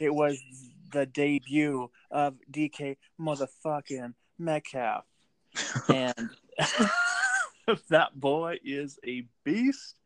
[0.00, 0.42] It was
[0.90, 5.04] the debut of DK motherfucking Metcalf,
[5.88, 6.30] and
[7.90, 9.96] that boy is a beast.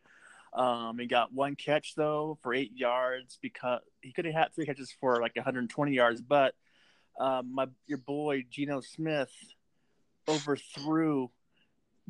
[0.52, 4.66] Um, he got one catch though for eight yards because he could have had three
[4.66, 6.56] catches for like 120 yards, but
[7.20, 9.30] um, my your boy Geno Smith
[10.28, 11.30] overthrew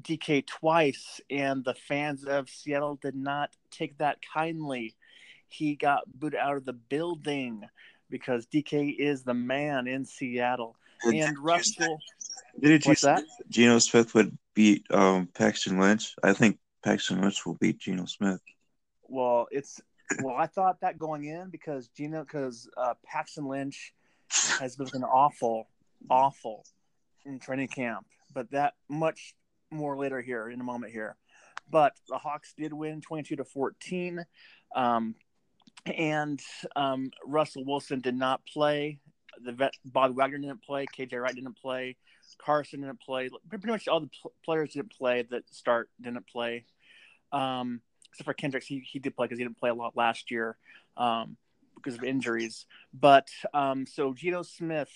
[0.02, 4.94] DK twice, and the fans of Seattle did not take that kindly.
[5.48, 7.64] He got booted out of the building
[8.08, 10.76] because DK is the man in Seattle.
[11.04, 11.98] And Russell,
[12.60, 13.24] Did you that?
[13.48, 16.14] Geno Smith would beat um, Paxton Lynch?
[16.22, 18.40] I think Paxton Lynch will beat Geno Smith.
[19.08, 19.80] Well, it's
[20.22, 23.94] well, I thought that going in because Geno, because uh, Paxton Lynch
[24.58, 25.68] has been awful,
[26.10, 26.64] awful
[27.24, 28.06] in training camp.
[28.32, 29.34] But that much
[29.70, 31.16] more later here in a moment here.
[31.70, 34.24] But the Hawks did win twenty-two to fourteen,
[34.74, 35.14] um,
[35.86, 36.40] and
[36.74, 38.98] um, Russell Wilson did not play.
[39.42, 40.86] The vet Bob Wagner didn't play.
[40.86, 41.96] KJ Wright didn't play.
[42.38, 43.30] Carson didn't play.
[43.48, 46.64] Pretty much all the pl- players didn't play that start didn't play.
[47.32, 50.30] Um, except for Kendricks, he, he did play because he didn't play a lot last
[50.30, 50.56] year
[50.96, 51.36] um,
[51.76, 52.66] because of injuries.
[52.92, 54.90] But um, so Geno Smith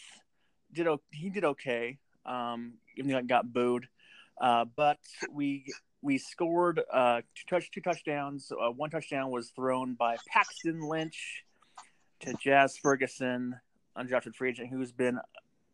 [0.72, 3.88] did o- he did okay, um, even though he got booed.
[4.40, 4.98] Uh, but
[5.30, 5.64] we
[6.02, 8.52] we scored uh, two touch two touchdowns.
[8.52, 11.44] Uh, one touchdown was thrown by Paxton Lynch
[12.20, 13.58] to Jazz Ferguson,
[13.96, 15.18] undrafted free agent, who's been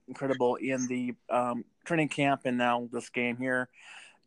[0.08, 3.68] incredible in the um, training camp and now this game here.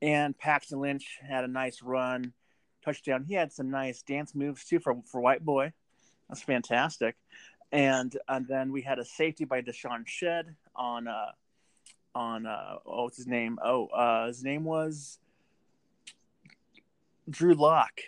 [0.02, 2.34] And Paxton Lynch had a nice run,
[2.84, 3.24] touchdown.
[3.28, 5.72] He had some nice dance moves too for for white boy.
[6.28, 7.16] That's fantastic.
[7.72, 11.32] And and then we had a safety by Deshaun Shed on uh
[12.16, 13.58] on uh oh what's his name?
[13.64, 15.20] Oh uh his name was
[17.30, 18.02] Drew Lock.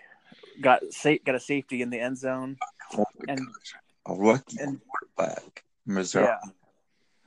[0.62, 2.58] Got sa- got a safety in the end zone.
[2.94, 3.74] Oh my And- gosh.
[4.08, 4.80] A rookie and-
[5.18, 5.64] quarterback.
[5.88, 6.26] Missouri.
[6.26, 6.40] Yeah.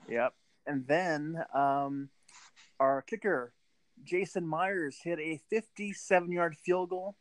[0.09, 0.35] Yep.
[0.66, 2.09] And then um,
[2.81, 3.53] our kicker,
[4.05, 7.14] Jason Myers, hit a 57 yard field goal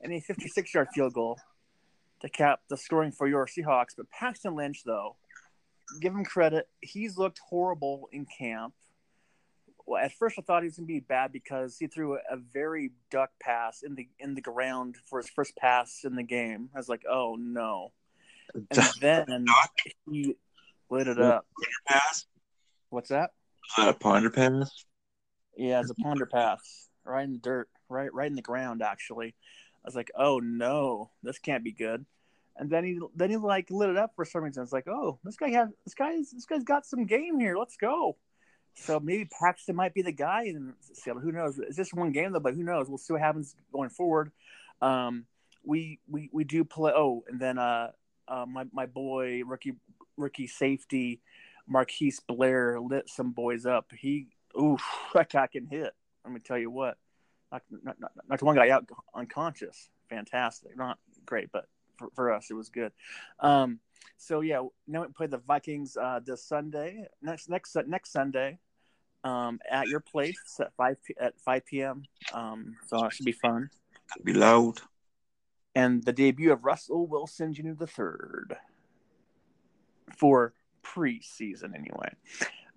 [0.00, 1.38] and a 56 yard field goal
[2.20, 3.94] to cap the scoring for your Seahawks.
[3.96, 5.16] But Paxton Lynch, though,
[6.00, 6.68] give him credit.
[6.80, 8.74] He's looked horrible in camp.
[9.86, 12.18] Well, at first I thought he was going to be bad because he threw a,
[12.30, 16.24] a very duck pass in the in the ground for his first pass in the
[16.24, 16.70] game.
[16.74, 17.92] I was like, oh no.
[18.54, 18.66] And
[19.00, 19.44] then
[20.10, 20.34] he
[20.90, 21.46] lit it up.
[21.86, 22.26] pass?
[22.90, 23.30] What's that?
[23.76, 24.84] Was that a ponder pass?
[25.56, 28.82] Yeah, it's a ponder pass right in the dirt, right, right in the ground.
[28.82, 32.04] Actually, I was like, "Oh no, this can't be good."
[32.58, 34.62] And then he, then he like lit it up for some reason.
[34.62, 37.56] It's like, "Oh, this guy has this guy's this guy's got some game here.
[37.56, 38.16] Let's go."
[38.74, 41.20] So maybe Paxton might be the guy, and Seattle.
[41.22, 41.58] Who knows?
[41.58, 42.88] It's just one game though, but who knows?
[42.88, 44.32] We'll see what happens going forward.
[44.80, 45.26] Um,
[45.64, 46.92] we we we do play.
[46.94, 47.90] Oh, and then uh,
[48.26, 49.74] uh my my boy rookie
[50.16, 51.20] rookie safety
[51.66, 53.90] Marquise Blair lit some boys up.
[53.96, 54.28] He,
[54.60, 54.82] oof,
[55.14, 55.92] that guy can hit.
[56.24, 56.96] Let me tell you what.
[57.52, 59.88] Knocked, knocked, knocked one guy out unconscious.
[60.10, 60.76] Fantastic.
[60.76, 61.66] Not great, but
[61.96, 62.92] for, for us, it was good.
[63.40, 63.80] Um,
[64.16, 67.06] so yeah, now we play the Vikings uh, this Sunday.
[67.22, 68.58] Next next next Sunday,
[69.24, 72.04] um, at your place at five p- at five p.m.
[72.32, 73.70] Um, so it should be fun.
[74.12, 74.80] Could be loud.
[75.74, 77.72] And the debut of Russell Wilson Jr.
[77.78, 78.56] the third
[80.16, 82.14] for preseason anyway.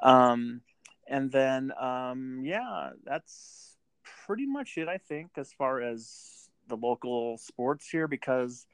[0.02, 0.62] Um,
[1.08, 3.78] and then um, yeah, that's
[4.26, 4.88] pretty much it.
[4.88, 8.68] I think as far as the local sports here because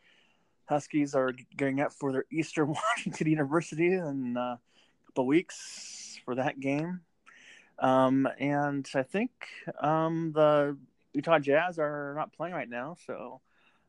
[0.66, 4.60] Huskies are going up for their Eastern Washington University in uh, a
[5.08, 7.02] couple weeks for that game.
[7.78, 9.32] Um, and I think
[9.80, 10.78] um, the
[11.14, 13.42] Utah Jazz are not playing right now, so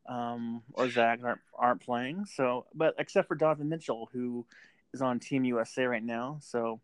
[0.08, 2.26] um, or Zags aren't aren't playing.
[2.26, 4.44] So, but except for Donovan Mitchell, who
[4.92, 6.80] is on Team USA right now, so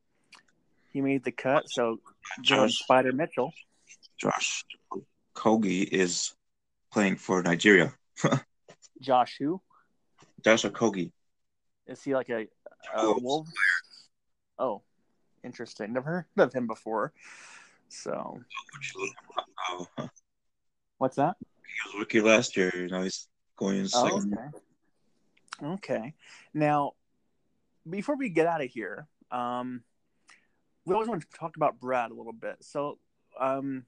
[0.93, 1.69] he made the cut.
[1.69, 2.01] So,
[2.41, 3.53] Josh, Spida Mitchell.
[4.19, 4.65] Josh
[5.35, 6.35] Okogie is
[6.93, 7.93] playing for Nigeria.
[9.01, 9.61] Josh, who
[10.45, 11.13] Josh Okogie.
[11.87, 12.15] is he?
[12.15, 12.47] Like a,
[12.95, 13.19] a.
[13.21, 13.53] Wolves?
[14.59, 14.83] Oh,
[15.45, 15.93] interesting.
[15.93, 17.13] Never heard of him before.
[17.89, 18.41] So,
[19.71, 19.87] Oh,
[20.99, 21.37] what's that?
[21.41, 22.71] He was rookie last year.
[22.75, 24.39] You know, he's going in Oh, second.
[25.63, 25.67] okay.
[25.75, 26.15] Okay.
[26.55, 26.93] Now,
[27.89, 29.83] before we get out of here, um,
[30.85, 32.57] we always want to talk about Brad a little bit.
[32.61, 32.99] So,
[33.39, 33.85] um,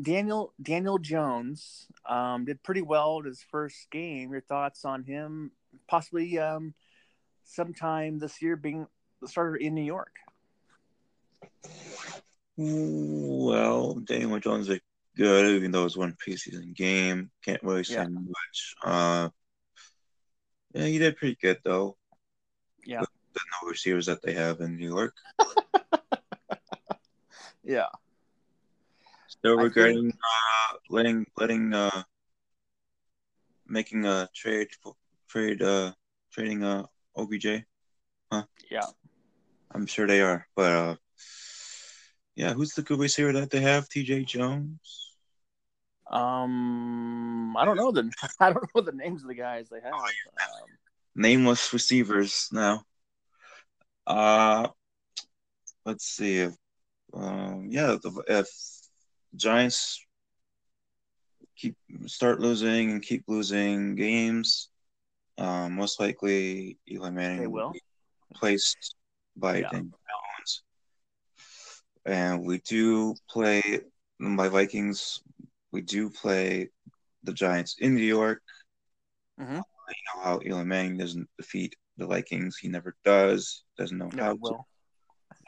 [0.00, 4.30] Daniel Daniel Jones um, did pretty well in his first game.
[4.32, 5.52] Your thoughts on him?
[5.88, 6.74] Possibly um,
[7.44, 8.86] sometime this year being
[9.20, 10.14] the starter in New York.
[12.56, 14.80] Well, Daniel Jones is
[15.16, 17.30] good, even though it's one preseason game.
[17.44, 18.08] Can't really say Yeah.
[18.08, 18.74] much.
[18.84, 19.28] Uh,
[20.74, 21.96] yeah, he did pretty good though.
[22.84, 23.00] Yeah.
[23.00, 25.14] The no receivers that they have in New York.
[27.66, 27.86] Yeah.
[29.44, 32.02] I regarding uh, letting letting uh
[33.66, 34.94] making a trade for
[35.28, 35.92] trade uh
[36.32, 36.86] trading uh
[37.16, 37.64] OBJ.
[38.32, 38.44] Huh?
[38.70, 38.86] Yeah.
[39.70, 40.96] I'm sure they are, but uh
[42.36, 43.88] yeah, who's the good receiver that they have?
[43.88, 45.10] TJ Jones.
[46.10, 49.92] Um, I don't know the I don't know the names of the guys they have.
[49.92, 50.10] Um,
[51.14, 52.82] nameless receivers now.
[54.06, 54.68] Uh,
[55.86, 56.40] let's see.
[56.40, 56.54] If,
[57.14, 58.48] um, yeah, the, if
[59.36, 60.04] Giants
[61.56, 61.76] keep
[62.06, 64.70] start losing and keep losing games,
[65.38, 67.72] um, most likely Eli Manning They will.
[67.72, 67.80] be
[68.34, 68.96] placed
[69.36, 69.70] by Yeah.
[69.70, 69.98] Daniel
[70.38, 70.62] Jones.
[72.06, 73.80] And we do play
[74.18, 75.22] my Vikings.
[75.72, 76.68] We do play
[77.22, 78.42] the Giants in New York
[79.40, 79.56] Mhm.
[79.56, 82.56] you know how Eli Manning doesn't defeat the Vikings.
[82.58, 83.64] He never does.
[83.76, 84.64] Doesn't know how Never to.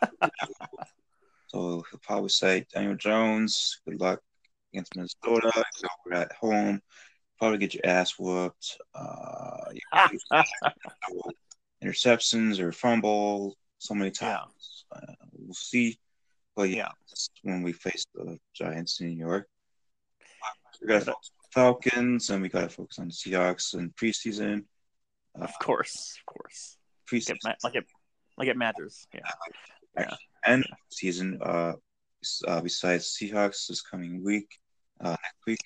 [1.48, 4.20] So he'll probably say Daniel Jones, good luck
[4.72, 5.50] against Minnesota.
[5.76, 6.80] So we're at home.
[7.38, 8.78] Probably get your ass whooped.
[8.94, 9.72] Uh,
[11.84, 14.38] interceptions or fumble so many Yeah.
[14.38, 14.84] times.
[14.90, 15.98] Uh, we'll see.
[16.54, 16.90] But yeah, Yeah.
[17.42, 19.48] when we face the Giants in New York.
[20.80, 23.72] We got to focus on the Falcons and we got to focus on the Seahawks
[23.74, 24.64] in preseason.
[25.38, 26.76] Uh, Of course, of course.
[27.10, 27.86] preseason like it.
[28.36, 29.06] Like it matters.
[29.14, 29.20] Yeah.
[29.98, 30.14] Yeah.
[30.46, 31.38] End of the season.
[31.42, 31.72] Uh,
[32.46, 34.48] uh, besides Seahawks this coming week,
[35.00, 35.60] uh, next week,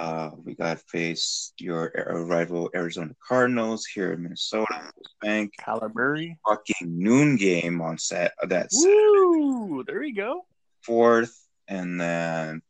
[0.00, 4.90] uh, we got to face your uh, rival Arizona Cardinals here in Minnesota.
[5.22, 5.52] Bank
[5.94, 6.36] Murray.
[6.48, 9.84] fucking noon game on set that Woo!
[9.86, 10.44] There we go.
[10.82, 11.36] fourth,
[11.68, 12.62] and then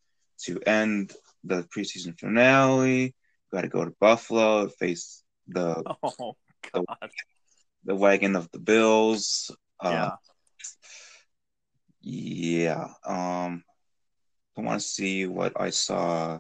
[0.45, 1.12] to end
[1.45, 3.14] the preseason finale,
[3.53, 6.37] got to go to Buffalo face the Oh
[6.72, 7.11] God.
[7.84, 9.51] the wagon of the Bills.
[9.80, 10.11] Uh, Yeah.
[12.09, 12.86] Yeah.
[13.04, 13.64] Um
[14.57, 16.38] I want to see what I saw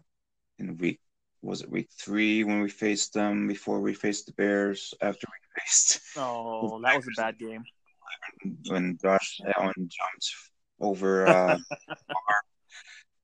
[0.60, 1.00] in week
[1.42, 5.60] was it week three when we faced them before we faced the Bears after we
[5.60, 7.64] faced Oh, that was a bad game.
[8.68, 10.34] when Josh Allen jumped
[10.80, 11.58] over uh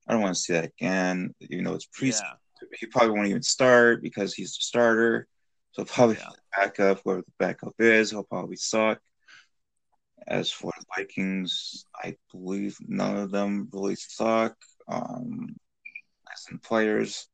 [0.08, 2.34] I don't want to see that again, You know, it's pre Yeah.
[2.80, 5.28] he probably won't even start because he's the starter.
[5.72, 6.30] So probably Yeah.
[6.56, 8.98] backup, whoever the backup is, he'll probably suck.
[10.26, 14.56] As for the Vikings, I believe none of them really suck.
[14.88, 15.56] Um,
[16.32, 17.28] as in players,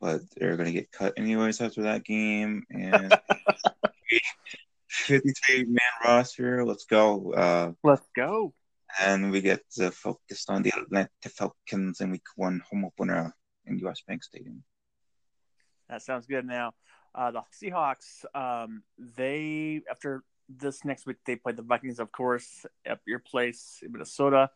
[0.00, 2.64] but they're gonna get cut anyways after that game.
[2.70, 3.12] And
[4.88, 6.64] 53 man roster.
[6.64, 7.32] Let's go.
[7.32, 8.54] Uh, Let's go.
[9.00, 13.34] and we get to focus on the Atlanta Falcons in week one home opener
[13.66, 14.62] in US Bank Stadium.
[15.88, 16.46] That sounds good.
[16.46, 16.72] Now,
[17.14, 20.22] uh, the Seahawks, um, they after
[20.58, 24.50] this next week they play the Vikings, of course, at your place in Minnesota.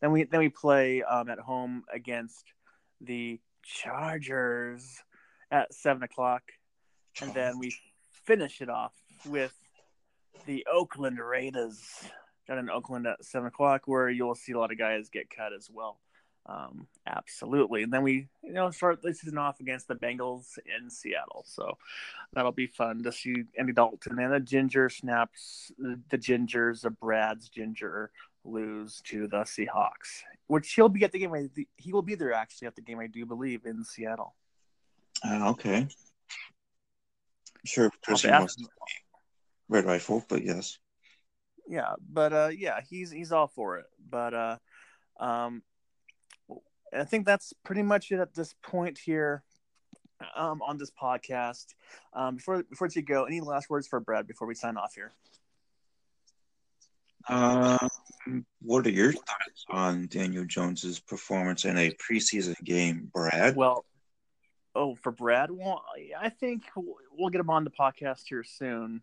[0.00, 2.44] Then we then we play um, at home against
[3.00, 5.02] the Chargers
[5.50, 6.42] at seven o'clock,
[7.20, 7.74] and then we
[8.24, 8.92] finish it off
[9.26, 9.54] with
[10.46, 11.82] the Oakland Raiders
[12.46, 15.52] down in Oakland at seven o'clock, where you'll see a lot of guys get cut
[15.52, 15.98] as well.
[16.48, 17.82] Um, absolutely.
[17.82, 21.44] And then we, you know, start the season off against the Bengals in Seattle.
[21.46, 21.76] So
[22.32, 27.50] that'll be fun to see Andy Dalton and the Ginger snaps, the Gingers, the Brad's
[27.50, 28.10] Ginger
[28.44, 31.34] lose to the Seahawks, which he'll be at the game.
[31.34, 34.34] I- He will be there actually at the game, I do believe, in Seattle.
[35.22, 35.86] Uh, okay.
[37.66, 38.66] Sure, Christian wants to
[39.68, 40.78] Red Rifle, but yes.
[41.68, 44.56] yeah but uh yeah he's he's all for it but uh
[45.20, 45.62] um
[46.94, 49.42] i think that's pretty much it at this point here
[50.36, 51.66] um on this podcast.
[52.12, 55.12] Um before before you go any last words for brad before we sign off here?
[57.28, 57.90] Um,
[58.62, 63.54] what are your thoughts on Daniel Jones's performance in a preseason game, Brad?
[63.54, 63.84] well
[64.74, 65.50] oh for brad?
[65.50, 65.84] Well
[66.18, 69.02] i think we'll get him on the podcast here soon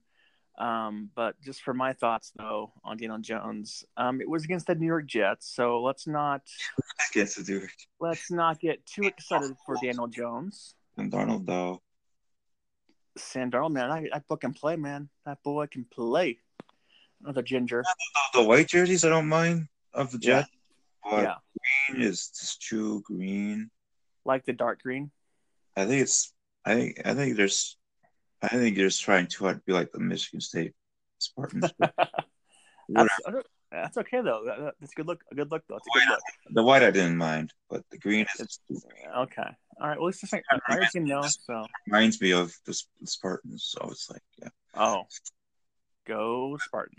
[0.58, 4.76] um but just for my thoughts though on daniel jones um it was against the
[4.76, 6.41] new york jets so let's not
[6.99, 7.70] I guess to do it.
[7.99, 11.82] let's not get too excited for daniel jones And Darnold, though.
[13.18, 15.08] Sandaro, man, I, I book and play, man.
[15.26, 16.39] That boy can play.
[17.24, 17.84] Another ginger.
[18.34, 20.41] The white jerseys, I don't mind of the Yeah.
[20.41, 20.49] Jets,
[21.10, 21.36] but yeah,
[21.89, 23.70] green is just true green.
[24.26, 25.12] like the dark green.
[25.78, 26.34] I think it's.
[26.66, 27.01] I think.
[27.06, 27.78] I think there's.
[28.46, 30.74] I think you're just trying too hard to be like the Michigan State
[31.20, 31.72] Spartans.
[32.89, 33.14] That's,
[33.72, 34.43] that's okay though.
[34.46, 35.24] That- that- That's a good look.
[35.32, 35.78] A good look though.
[35.78, 36.20] It's a oh, good look.
[36.52, 38.60] the white I didn't mind, but the green is,
[39.18, 39.50] Okay.
[39.82, 40.00] All right.
[40.00, 41.24] Well, it's just like I already didn't know.
[41.24, 43.66] So, reminds me of the the Spartans.
[43.66, 45.04] So it's like, yeah, oh,
[46.06, 46.98] go Spartan.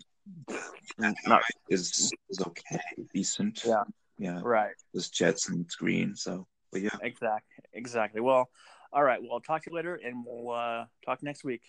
[1.01, 2.81] Mm, not is is okay,
[3.15, 3.63] decent.
[3.65, 3.85] Yeah.
[4.19, 4.41] yeah.
[4.43, 4.75] right.
[4.93, 6.17] This Jets and it's green.
[6.17, 7.65] So, but yeah, Exactly.
[7.73, 8.21] Exactly.
[8.21, 8.51] Well,
[8.93, 9.20] all right.
[9.20, 11.62] Well, I'll talk to you later, and we'll uh, talk next week.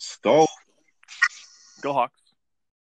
[0.00, 0.46] Skol.
[1.80, 2.23] Go Hawks.